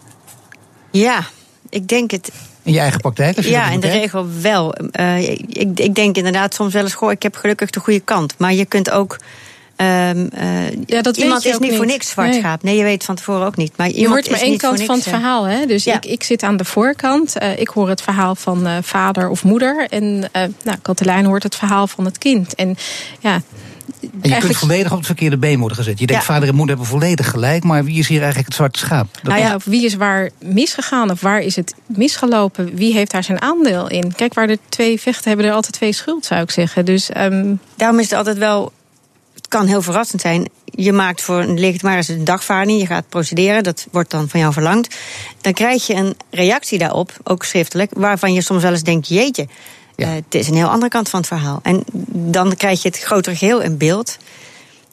Ja, 0.91 1.23
ik 1.71 1.87
denk 1.87 2.11
het. 2.11 2.31
In 2.63 2.73
je 2.73 2.79
eigen 2.79 2.99
praktijk? 2.99 3.37
Als 3.37 3.45
je 3.45 3.51
Ja, 3.51 3.63
dat 3.63 3.73
in 3.73 3.79
de 3.79 3.87
regel 3.89 4.25
wel. 4.41 4.73
Eh, 4.73 5.29
ik, 5.29 5.79
ik 5.79 5.95
denk 5.95 6.15
inderdaad 6.17 6.53
soms 6.53 6.73
wel 6.73 6.83
eens, 6.83 6.93
goh, 6.93 7.11
ik 7.11 7.23
heb 7.23 7.35
gelukkig 7.35 7.69
de 7.69 7.79
goede 7.79 7.99
kant. 7.99 8.33
Maar 8.37 8.53
je 8.53 8.65
kunt 8.65 8.89
ook. 8.91 9.17
ehm, 9.75 10.27
eh, 10.33 10.71
Ja, 10.85 11.01
dat 11.01 11.15
weet 11.15 11.17
iemand 11.25 11.45
is 11.45 11.57
niet 11.57 11.75
voor 11.75 11.85
niks 11.85 12.09
zwart 12.09 12.29
Nee. 12.29 12.39
schaap. 12.39 12.63
Nee, 12.63 12.77
je 12.77 12.83
weet 12.83 13.03
van 13.03 13.15
tevoren 13.15 13.45
ook 13.45 13.55
niet. 13.55 13.71
Maar 13.77 13.87
Je 13.87 13.93
iemand 13.93 14.13
hoort 14.13 14.29
maar 14.29 14.39
één 14.39 14.57
kant 14.57 14.81
van 14.83 14.95
het 14.95 15.05
eh, 15.05 15.13
verhaal. 15.13 15.43
Hè? 15.43 15.65
Dus 15.65 15.83
Ja. 15.83 15.95
ik, 15.95 16.05
ik 16.05 16.23
zit 16.23 16.43
aan 16.43 16.57
de 16.57 16.65
voorkant. 16.65 17.37
Eh, 17.37 17.59
ik 17.59 17.67
hoor 17.67 17.89
het 17.89 18.01
verhaal 18.01 18.35
van 18.35 18.67
eh, 18.67 18.77
vader 18.81 19.29
of 19.29 19.43
moeder. 19.43 19.87
En 19.89 20.29
eh 20.31 20.43
nou, 20.63 20.77
Katelijn 20.81 21.25
hoort 21.25 21.43
het 21.43 21.55
verhaal 21.55 21.87
van 21.87 22.05
het 22.05 22.17
kind. 22.17 22.55
En 22.55 22.75
ja, 23.19 23.41
En 24.21 24.29
je 24.29 24.37
kunt 24.37 24.57
volledig 24.57 24.91
op 24.91 24.97
het 24.97 25.05
verkeerde 25.05 25.37
been 25.37 25.59
worden 25.59 25.77
gezet. 25.77 25.99
Je 25.99 26.05
denkt, 26.07 26.25
Ja. 26.25 26.33
vader 26.33 26.49
en 26.49 26.55
moeder 26.55 26.75
hebben 26.75 26.93
volledig 26.93 27.29
gelijk, 27.29 27.63
maar 27.63 27.83
wie 27.83 27.99
is 27.99 28.07
hier 28.07 28.17
eigenlijk 28.17 28.47
het 28.47 28.55
zwarte 28.55 28.79
schaap? 28.79 29.07
Dat 29.13 29.23
Nou 29.23 29.39
ja, 29.39 29.55
of 29.55 29.63
wie 29.63 29.85
is 29.85 29.95
waar 29.95 30.29
misgegaan 30.39 31.11
of 31.11 31.21
waar 31.21 31.39
is 31.39 31.55
het 31.55 31.73
misgelopen? 31.85 32.75
Wie 32.75 32.93
heeft 32.93 33.11
daar 33.11 33.23
zijn 33.23 33.41
aandeel 33.41 33.89
in? 33.89 34.13
Kijk, 34.15 34.33
waar 34.33 34.49
er 34.49 34.57
twee 34.69 34.99
vechten 35.01 35.27
hebben 35.27 35.45
er 35.45 35.53
altijd 35.53 35.73
twee 35.73 35.93
schuld, 35.93 36.25
zou 36.25 36.41
ik 36.41 36.51
zeggen. 36.51 36.85
Dus 36.85 37.09
ehm, 37.09 37.53
Daarom 37.75 37.99
is 37.99 38.09
het 38.09 38.17
altijd 38.17 38.37
wel. 38.37 38.71
Het 39.33 39.47
kan 39.47 39.67
heel 39.67 39.81
verrassend 39.81 40.21
zijn. 40.21 40.49
Je 40.65 40.91
maakt 40.91 41.21
voor 41.21 41.39
een 41.39 41.59
legitimaris 41.59 42.07
een 42.07 42.23
dagvaarding. 42.23 42.79
Je 42.79 42.85
gaat 42.85 43.09
procederen. 43.09 43.63
Dat 43.63 43.87
wordt 43.91 44.11
dan 44.11 44.29
van 44.29 44.39
jou 44.39 44.53
verlangd. 44.53 44.95
Dan 45.41 45.53
krijg 45.53 45.87
je 45.87 45.93
een 45.93 46.15
reactie 46.29 46.77
daarop, 46.77 47.11
ook 47.23 47.43
schriftelijk. 47.43 47.91
Waarvan 47.93 48.33
je 48.33 48.41
soms 48.41 48.61
wel 48.61 48.71
eens 48.71 48.83
denkt: 48.83 49.07
jeetje. 49.07 49.47
Eh, 50.01 50.13
het 50.13 50.35
is 50.35 50.47
een 50.47 50.55
heel 50.55 50.69
andere 50.69 50.91
kant 50.91 51.09
van 51.09 51.19
het 51.19 51.27
verhaal. 51.27 51.59
En 51.63 51.83
dan 52.31 52.55
krijg 52.55 52.81
je 52.81 52.87
het 52.87 52.99
grotere 52.99 53.35
geheel 53.35 53.61
in 53.61 53.77
beeld. 53.77 54.17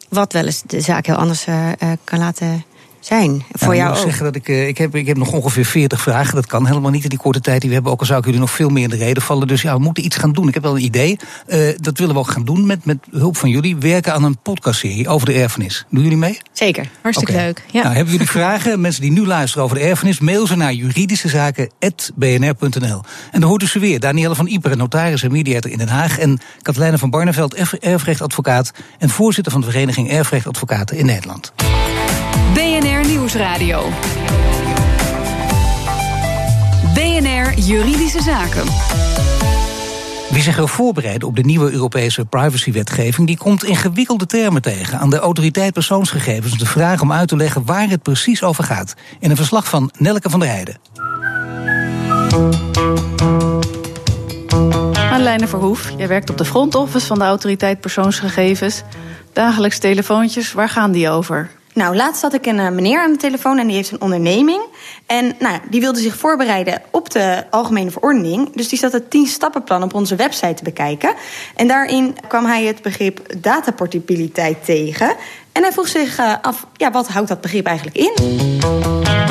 Wat 0.08 0.32
wel 0.32 0.44
eens 0.44 0.62
de 0.66 0.80
zaak 0.80 1.06
heel 1.06 1.14
anders 1.14 1.46
uh, 1.46 1.70
kan 2.04 2.18
laten 2.18 2.64
zijn. 3.00 3.44
Voor 3.52 3.76
jou 3.76 3.90
ik 3.90 3.96
ook. 3.96 4.02
zeggen 4.02 4.24
dat 4.24 4.34
ik, 4.34 4.48
uh, 4.48 4.68
ik, 4.68 4.78
heb, 4.78 4.94
ik 4.94 5.06
heb 5.06 5.16
nog 5.16 5.32
ongeveer 5.32 5.64
40 5.64 6.00
vragen. 6.00 6.34
Dat 6.34 6.46
kan 6.46 6.66
helemaal 6.66 6.90
niet 6.90 7.02
in 7.02 7.08
die 7.08 7.18
korte 7.18 7.40
tijd 7.40 7.60
die 7.60 7.68
we 7.68 7.74
hebben. 7.74 7.92
Ook 7.92 8.00
al 8.00 8.06
zou 8.06 8.18
ik 8.18 8.24
jullie 8.24 8.40
nog 8.40 8.50
veel 8.50 8.68
meer 8.68 8.82
in 8.82 8.90
de 8.90 8.96
reden 8.96 9.22
vallen. 9.22 9.48
Dus 9.48 9.62
ja, 9.62 9.74
we 9.74 9.82
moeten 9.82 10.04
iets 10.04 10.16
gaan 10.16 10.32
doen. 10.32 10.48
Ik 10.48 10.54
heb 10.54 10.62
wel 10.62 10.76
een 10.76 10.84
idee. 10.84 11.18
Uh, 11.46 11.68
dat 11.76 11.98
willen 11.98 12.14
we 12.14 12.20
ook 12.20 12.30
gaan 12.30 12.44
doen 12.44 12.66
met, 12.66 12.84
met 12.84 12.98
hulp 13.10 13.36
van 13.36 13.50
jullie. 13.50 13.76
Werken 13.76 14.14
aan 14.14 14.24
een 14.24 14.38
podcastserie 14.42 15.08
over 15.08 15.26
de 15.26 15.32
erfenis. 15.32 15.86
Doen 15.90 16.02
jullie 16.02 16.18
mee? 16.18 16.38
Zeker. 16.52 16.90
Hartstikke 17.02 17.32
okay. 17.32 17.44
leuk. 17.44 17.64
Ja. 17.70 17.82
Nou, 17.82 17.94
hebben 17.94 18.12
jullie 18.12 18.28
vragen? 18.28 18.80
Mensen 18.88 19.02
die 19.02 19.12
nu 19.12 19.26
luisteren 19.26 19.64
over 19.64 19.76
de 19.76 19.82
erfenis, 19.82 20.20
mail 20.20 20.46
ze 20.46 20.56
naar 20.56 20.72
juridischezaken.bnr.nl. 20.72 23.02
En 23.32 23.40
dan 23.40 23.48
hoort 23.48 23.62
u 23.62 23.66
ze 23.66 23.78
weer. 23.78 24.00
Danielle 24.00 24.34
van 24.34 24.46
Ieper, 24.46 24.76
notaris 24.76 25.22
en 25.22 25.32
mediator 25.32 25.70
in 25.70 25.78
Den 25.78 25.88
Haag. 25.88 26.18
En 26.18 26.38
Katelijne 26.62 26.98
van 26.98 27.10
Barneveld, 27.10 27.54
erfrechtadvocaat. 27.80 28.72
En 28.98 29.08
voorzitter 29.08 29.52
van 29.52 29.60
de 29.60 29.70
Vereniging 29.70 30.10
Erfrechtadvocaten 30.10 30.96
in 30.96 31.06
Nederland. 31.06 31.52
BNR 32.54 33.06
Nieuwsradio. 33.06 33.88
BNR 36.94 37.58
Juridische 37.58 38.22
Zaken. 38.22 38.64
Wie 40.30 40.42
zich 40.42 40.56
wil 40.56 40.68
voorbereiden 40.68 41.28
op 41.28 41.36
de 41.36 41.42
nieuwe 41.42 41.70
Europese 41.70 42.24
privacywetgeving, 42.24 43.26
die 43.26 43.36
komt 43.36 43.64
ingewikkelde 43.64 44.26
termen 44.26 44.62
tegen. 44.62 44.98
Aan 44.98 45.10
de 45.10 45.18
autoriteit 45.18 45.72
persoonsgegevens 45.72 46.58
de 46.58 46.66
vraag 46.66 47.00
om 47.00 47.12
uit 47.12 47.28
te 47.28 47.36
leggen 47.36 47.64
waar 47.64 47.88
het 47.88 48.02
precies 48.02 48.42
over 48.42 48.64
gaat. 48.64 48.94
In 49.18 49.30
een 49.30 49.36
verslag 49.36 49.68
van 49.68 49.90
Nelke 49.98 50.30
van 50.30 50.40
der 50.40 50.48
Heijden. 50.48 50.78
Madeleine 55.10 55.48
Verhoef, 55.48 55.92
jij 55.96 56.08
werkt 56.08 56.30
op 56.30 56.38
de 56.38 56.44
front 56.44 56.74
office 56.74 57.06
van 57.06 57.18
de 57.18 57.24
autoriteit 57.24 57.80
persoonsgegevens. 57.80 58.82
Dagelijks 59.32 59.78
telefoontjes, 59.78 60.52
waar 60.52 60.68
gaan 60.68 60.92
die 60.92 61.08
over? 61.08 61.50
Nou, 61.78 61.96
laatst 61.96 62.22
had 62.22 62.34
ik 62.34 62.46
een 62.46 62.58
uh, 62.58 62.68
meneer 62.68 63.00
aan 63.00 63.12
de 63.12 63.18
telefoon 63.18 63.58
en 63.58 63.66
die 63.66 63.76
heeft 63.76 63.90
een 63.90 64.00
onderneming. 64.00 64.62
En 65.06 65.34
nou, 65.38 65.58
die 65.70 65.80
wilde 65.80 66.00
zich 66.00 66.16
voorbereiden 66.16 66.82
op 66.90 67.10
de 67.10 67.44
algemene 67.50 67.90
verordening. 67.90 68.54
Dus 68.54 68.68
die 68.68 68.78
zat 68.78 68.92
het 68.92 69.04
10-stappenplan 69.04 69.82
op 69.82 69.94
onze 69.94 70.16
website 70.16 70.54
te 70.54 70.62
bekijken. 70.62 71.14
En 71.56 71.68
daarin 71.68 72.16
kwam 72.28 72.44
hij 72.44 72.64
het 72.64 72.82
begrip 72.82 73.42
dataportabiliteit 73.42 74.64
tegen. 74.64 75.14
En 75.52 75.62
hij 75.62 75.72
vroeg 75.72 75.88
zich 75.88 76.18
uh, 76.18 76.34
af, 76.42 76.66
ja, 76.76 76.90
wat 76.90 77.08
houdt 77.08 77.28
dat 77.28 77.40
begrip 77.40 77.66
eigenlijk 77.66 77.96
in? 77.96 79.27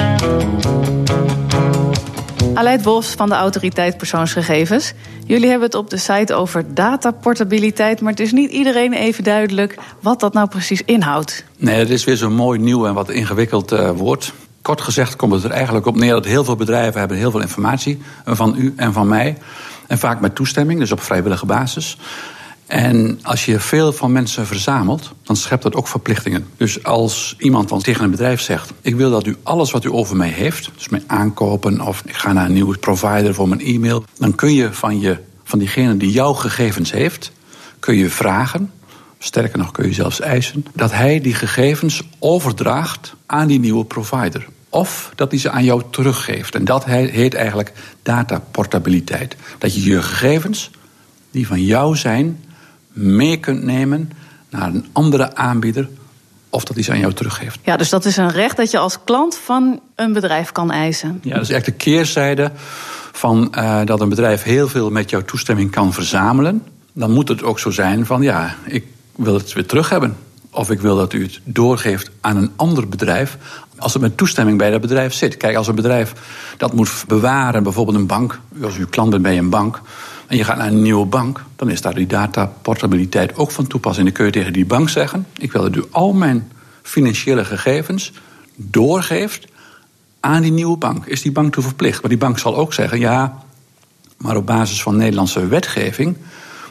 Aleid 2.58 2.82
Bos 2.82 3.08
van 3.08 3.30
de 3.30 3.36
Autoriteit 3.36 3.98
Persoonsgegevens. 3.98 4.94
Jullie 5.26 5.50
hebben 5.50 5.68
het 5.68 5.78
op 5.78 5.90
de 5.90 5.98
site 5.98 6.34
over 6.34 6.74
dataportabiliteit, 6.74 8.02
maar 8.02 8.12
het 8.12 8.20
is 8.20 8.32
niet 8.32 8.52
iedereen 8.52 8.94
even 8.94 9.24
duidelijk 9.24 9.78
wat 10.02 10.20
dat 10.20 10.34
nou 10.34 10.48
precies 10.48 10.82
inhoudt. 10.82 11.44
Nee, 11.58 11.80
het 11.80 11.90
is 11.90 12.04
weer 12.04 12.18
zo'n 12.18 12.34
mooi 12.34 12.60
nieuw 12.60 12.86
en 12.86 12.94
wat 12.94 13.10
ingewikkeld 13.10 13.72
uh, 13.72 13.92
woord. 13.92 14.34
Kort 14.62 14.82
gezegd 14.82 15.16
komt 15.16 15.34
het 15.34 15.44
er 15.44 15.52
eigenlijk 15.52 15.86
op 15.86 15.96
neer 15.96 16.12
dat 16.12 16.26
heel 16.26 16.44
veel 16.44 16.56
bedrijven 16.56 17.00
hebben 17.00 17.18
heel 17.18 17.32
veel 17.32 17.42
informatie 17.42 18.02
van 18.26 18.56
u 18.58 18.74
en 18.76 18.94
van 18.94 19.08
mij. 19.08 19.38
En 19.88 19.98
vaak 19.98 20.20
met 20.20 20.36
toestemming, 20.36 20.80
dus 20.80 20.92
op 20.92 21.02
vrijwillige 21.02 21.46
basis. 21.46 21.98
En 22.68 23.20
als 23.24 23.46
je 23.46 23.60
veel 23.60 23.94
van 23.94 24.12
mensen 24.12 24.46
verzamelt, 24.46 25.12
dan 25.24 25.36
schept 25.36 25.64
dat 25.64 25.76
ook 25.76 25.88
verplichtingen. 25.88 26.48
Dus 26.58 26.84
als 26.84 27.36
iemand 27.40 27.70
dan 27.70 27.82
tegen 27.82 28.04
een 28.04 28.12
bedrijf 28.12 28.42
zegt: 28.42 28.74
Ik 28.82 28.96
wil 28.96 29.12
dat 29.12 29.26
u 29.26 29.36
alles 29.44 29.72
wat 29.72 29.84
u 29.84 29.92
over 29.92 30.16
mij 30.16 30.30
heeft, 30.30 30.70
dus 30.76 30.90
mijn 30.90 31.04
aankopen 31.08 31.82
of 31.82 32.04
ik 32.06 32.16
ga 32.16 32.34
naar 32.34 32.46
een 32.46 32.54
nieuwe 32.54 32.78
provider 32.78 33.34
voor 33.34 33.48
mijn 33.48 33.62
e-mail, 33.62 34.04
dan 34.18 34.36
kun 34.36 34.54
je 34.54 34.74
van, 34.74 35.00
je 35.00 35.18
van 35.44 35.60
diegene 35.60 35.98
die 35.98 36.12
jouw 36.12 36.34
gegevens 36.34 36.92
heeft, 36.92 37.32
kun 37.80 37.96
je 37.96 38.10
vragen, 38.10 38.72
sterker 39.20 39.58
nog 39.58 39.72
kun 39.72 39.88
je 39.88 39.94
zelfs 39.94 40.20
eisen, 40.20 40.66
dat 40.74 40.92
hij 40.92 41.22
die 41.22 41.34
gegevens 41.34 42.04
overdraagt 42.20 43.14
aan 43.26 43.48
die 43.48 43.60
nieuwe 43.60 43.86
provider. 43.86 44.48
Of 44.70 45.12
dat 45.16 45.32
hij 45.32 45.40
ze 45.40 45.50
aan 45.50 45.64
jou 45.64 45.82
teruggeeft. 45.90 46.56
En 46.56 46.66
dat 46.66 46.86
heet 46.86 47.34
eigenlijk 47.34 47.72
dataportabiliteit. 48.04 49.36
Dat 49.58 49.76
je 49.76 49.84
je 49.84 50.02
gegevens, 50.02 50.72
die 51.32 51.48
van 51.48 51.64
jou 51.64 51.96
zijn, 51.96 52.40
mee 52.98 53.38
kunt 53.38 53.64
nemen 53.64 54.12
naar 54.50 54.68
een 54.68 54.86
andere 54.92 55.36
aanbieder 55.36 55.90
of 56.50 56.64
dat 56.64 56.76
hij 56.76 56.84
ze 56.84 56.92
aan 56.92 57.00
jou 57.00 57.14
teruggeeft. 57.14 57.60
Ja, 57.64 57.78
dus 57.78 57.90
dat 57.90 58.06
is 58.06 58.18
een 58.18 58.32
recht 58.32 58.58
dat 58.58 58.72
je 58.72 58.78
als 58.78 58.98
klant 59.04 59.36
van 59.36 59.80
een 59.96 60.14
bedrijf 60.14 60.52
kan 60.52 60.72
eisen. 60.72 61.20
Ja, 61.24 61.34
dat 61.34 61.44
is 61.44 61.50
echt 61.50 61.66
de 61.66 61.72
keerzijde 61.72 62.52
van 63.12 63.54
uh, 63.58 63.82
dat 63.86 64.02
een 64.02 64.10
bedrijf 64.10 64.44
heel 64.44 64.68
veel 64.68 64.90
met 64.90 65.10
jouw 65.10 65.22
toestemming 65.22 65.72
kan 65.72 65.94
verzamelen. 65.94 66.64
Dan 66.94 67.12
moet 67.12 67.28
het 67.28 67.44
ook 67.44 67.60
zo 67.60 67.72
zijn 67.72 68.06
van 68.06 68.22
ja, 68.22 68.56
ik 68.66 68.86
wil 69.16 69.34
het 69.34 69.54
weer 69.54 69.66
terug 69.66 69.90
hebben. 69.90 70.18
Of 70.52 70.72
ik 70.72 70.82
wil 70.82 70.96
dat 70.96 71.14
u 71.14 71.24
het 71.24 71.40
doorgeeft 71.44 72.10
aan 72.22 72.38
een 72.38 72.52
ander 72.56 72.90
bedrijf. 72.90 73.38
Als 73.78 73.94
het 73.94 74.02
met 74.02 74.18
toestemming 74.18 74.58
bij 74.58 74.72
dat 74.72 74.82
bedrijf 74.82 75.14
zit. 75.14 75.38
Kijk, 75.38 75.56
als 75.56 75.68
een 75.68 75.76
bedrijf 75.76 76.14
dat 76.58 76.74
moet 76.74 77.04
bewaren, 77.08 77.64
bijvoorbeeld 77.64 77.98
een 77.98 78.06
bank. 78.06 78.40
Als 78.64 78.78
u 78.78 78.86
klant 78.86 79.10
bent 79.10 79.22
bij 79.22 79.38
een 79.38 79.50
bank 79.50 79.82
en 80.28 80.38
je 80.38 80.44
gaat 80.44 80.58
naar 80.58 80.68
een 80.68 80.82
nieuwe 80.82 81.06
bank, 81.06 81.44
dan 81.56 81.70
is 81.70 81.82
daar 81.82 81.96
die 81.96 82.08
dataportabiliteit 82.08 83.36
ook 83.36 83.52
van 83.52 83.68
toepassing. 83.68 84.06
Dan 84.06 84.16
kun 84.16 84.26
je 84.26 84.32
tegen 84.32 84.54
die 84.54 84.66
bank 84.66 84.90
zeggen: 84.90 85.28
Ik 85.38 85.52
wil 85.52 85.62
dat 85.62 85.76
u 85.76 85.84
al 85.92 86.14
mijn 86.14 86.52
financiële 86.82 87.46
gegevens 87.46 88.12
doorgeeft 88.56 89.48
aan 90.20 90.42
die 90.42 90.52
nieuwe 90.52 90.78
bank. 90.78 91.06
Is 91.06 91.22
die 91.22 91.32
bank 91.32 91.54
toe 91.54 91.64
verplicht? 91.64 92.02
Maar 92.02 92.10
die 92.10 92.20
bank 92.20 92.40
zal 92.40 92.56
ook 92.56 92.74
zeggen: 92.74 93.00
Ja, 93.00 93.44
maar 94.18 94.36
op 94.36 94.46
basis 94.46 94.82
van 94.82 94.98
Nederlandse 94.98 95.48
wetgeving 95.48 96.18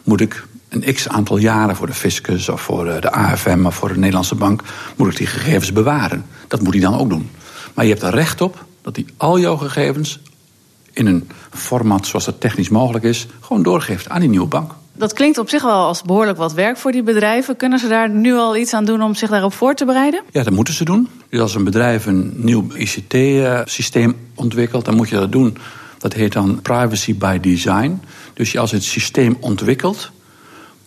moet 0.05 0.21
ik 0.21 0.47
een 0.69 0.95
x 0.95 1.09
aantal 1.09 1.37
jaren 1.37 1.77
voor 1.77 1.87
de 1.87 1.95
fiscus 1.95 2.49
of 2.49 2.61
voor 2.61 2.85
de 2.85 3.13
AFM 3.13 3.67
of 3.67 3.75
voor 3.75 3.89
de 3.89 3.99
Nederlandse 3.99 4.35
bank, 4.35 4.63
moet 4.97 5.11
ik 5.11 5.17
die 5.17 5.27
gegevens 5.27 5.73
bewaren. 5.73 6.27
Dat 6.49 6.63
moet 6.63 6.73
hij 6.73 6.83
dan 6.83 6.99
ook 6.99 7.09
doen. 7.09 7.31
Maar 7.75 7.85
je 7.85 7.91
hebt 7.91 8.03
er 8.03 8.15
recht 8.15 8.41
op 8.41 8.65
dat 8.83 8.97
hij 8.97 9.05
al 9.17 9.39
jouw 9.39 9.57
gegevens 9.57 10.21
in 10.97 11.07
een 11.07 11.29
format 11.51 12.07
zoals 12.07 12.25
dat 12.25 12.41
technisch 12.41 12.69
mogelijk 12.69 13.05
is, 13.05 13.27
gewoon 13.41 13.63
doorgeeft 13.63 14.09
aan 14.09 14.21
die 14.21 14.29
nieuwe 14.29 14.47
bank. 14.47 14.73
Dat 14.93 15.13
klinkt 15.13 15.39
op 15.39 15.49
zich 15.49 15.63
wel 15.63 15.87
als 15.87 16.03
behoorlijk 16.03 16.39
wat 16.39 16.53
werk 16.53 16.77
voor 16.77 16.93
die 16.93 17.03
bedrijven. 17.03 17.57
Kunnen 17.57 17.79
ze 17.79 17.89
daar 17.89 18.11
nu 18.11 18.35
al 18.35 18.57
iets 18.57 18.75
aan 18.75 18.85
doen 18.85 19.03
om 19.03 19.15
zich 19.15 19.31
daarop 19.31 19.53
voor 19.53 19.75
te 19.75 19.85
bereiden? 19.85 20.23
Ja, 20.31 20.43
dat 20.43 20.53
moeten 20.53 20.75
ze 20.75 20.85
doen. 20.85 21.09
Dus 21.29 21.41
als 21.41 21.55
een 21.55 21.65
bedrijf 21.65 22.07
een 22.07 22.33
nieuw 22.37 22.67
ICT-systeem 22.75 24.17
ontwikkelt, 24.35 24.85
dan 24.85 24.95
moet 24.97 25.09
je 25.09 25.17
dat 25.17 25.33
doen. 25.33 25.57
Dat 25.99 26.13
heet 26.13 26.33
dan 26.33 26.63
privacy 26.63 27.17
by 27.17 27.41
design. 27.41 28.01
Dus 28.35 28.59
als 28.59 28.71
je 28.71 28.77
het 28.77 28.85
systeem 28.85 29.37
ontwikkelt, 29.41 30.11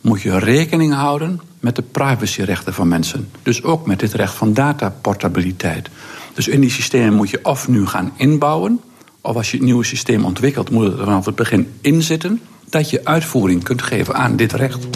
moet 0.02 0.22
je 0.22 0.40
rekening 0.40 0.94
houden 0.94 1.42
met 1.60 1.76
de 1.76 1.82
privacyrechten 1.82 2.74
van 2.74 2.88
mensen. 2.88 3.30
Dus 3.44 3.64
ook 3.64 3.86
met 3.86 4.00
dit 4.00 4.14
recht 4.14 4.34
van 4.34 4.54
dataportabiliteit. 4.54 5.90
Dus 6.34 6.48
in 6.48 6.62
die 6.62 6.70
systemen 6.70 7.14
moet 7.14 7.30
je 7.30 7.40
of 7.44 7.68
nu 7.68 7.88
gaan 7.88 8.14
inbouwen, 8.16 8.82
of 9.22 9.36
als 9.36 9.52
je 9.52 9.58
het 9.58 9.66
nieuwe 9.66 9.84
systeem 9.84 10.26
ontwikkelt, 10.26 10.70
moet 10.70 10.84
het 10.84 11.00
er 11.00 11.04
vanaf 11.04 11.26
het 11.26 11.36
begin 11.36 11.74
inzitten 11.82 12.42
dat 12.70 12.90
je 12.90 13.06
uitvoering 13.06 13.64
kunt 13.64 13.82
geven 13.82 14.16
aan 14.16 14.36
dit 14.36 14.54
recht. 14.54 14.88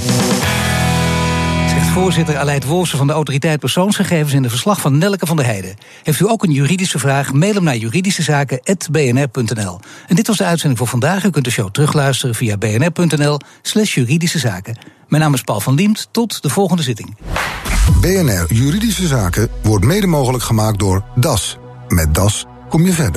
Zegt 1.70 1.88
voorzitter 1.88 2.38
Aleid 2.38 2.66
Wolfsen 2.66 2.98
van 2.98 3.08
de 3.08 3.14
Autoriteit 3.14 3.60
Persoonsgegevens 3.60 4.34
in 4.34 4.42
de 4.42 4.50
verslag 4.50 4.82
van 4.82 4.98
Nelke 4.98 5.26
van 5.26 5.36
der 5.36 5.46
Heijden. 5.46 5.76
Heeft 6.04 6.20
u 6.20 6.30
ook 6.30 6.44
een 6.44 6.52
juridische 6.52 7.00
vraag? 7.00 7.34
Mail 7.34 7.54
hem 7.54 7.64
naar 7.64 7.78
juridischezaken.bnr.nl. 7.78 9.80
En 10.08 10.16
dit 10.16 10.28
was 10.28 10.38
de 10.38 10.46
uitzending 10.46 10.80
voor 10.80 10.88
vandaag. 10.88 11.24
U 11.24 11.30
kunt 11.30 11.46
de 11.46 11.52
show 11.52 11.70
terugluisteren 11.70 12.36
via 12.36 12.58
bnr.nl/slash 12.58 13.96
juridische 13.96 14.40
zaken. 14.40 14.78
Mijn 15.08 15.22
naam 15.22 15.34
is 15.34 15.42
Paul 15.42 15.60
van 15.60 15.74
Liemt. 15.74 16.08
Tot 16.12 16.42
de 16.42 16.50
volgende 16.50 16.84
zitting. 16.84 17.16
BNR 18.02 18.54
Juridische 18.54 19.08
Zaken 19.08 19.50
wordt 19.64 19.86
mede 19.86 20.08
mogelijk 20.08 20.44
gemaakt 20.44 20.80
door 20.80 21.04
DAS. 21.16 21.58
Met 21.88 22.16
DAS 22.16 22.46
kom 22.70 22.86
je 22.86 22.92
verder. 22.92 23.12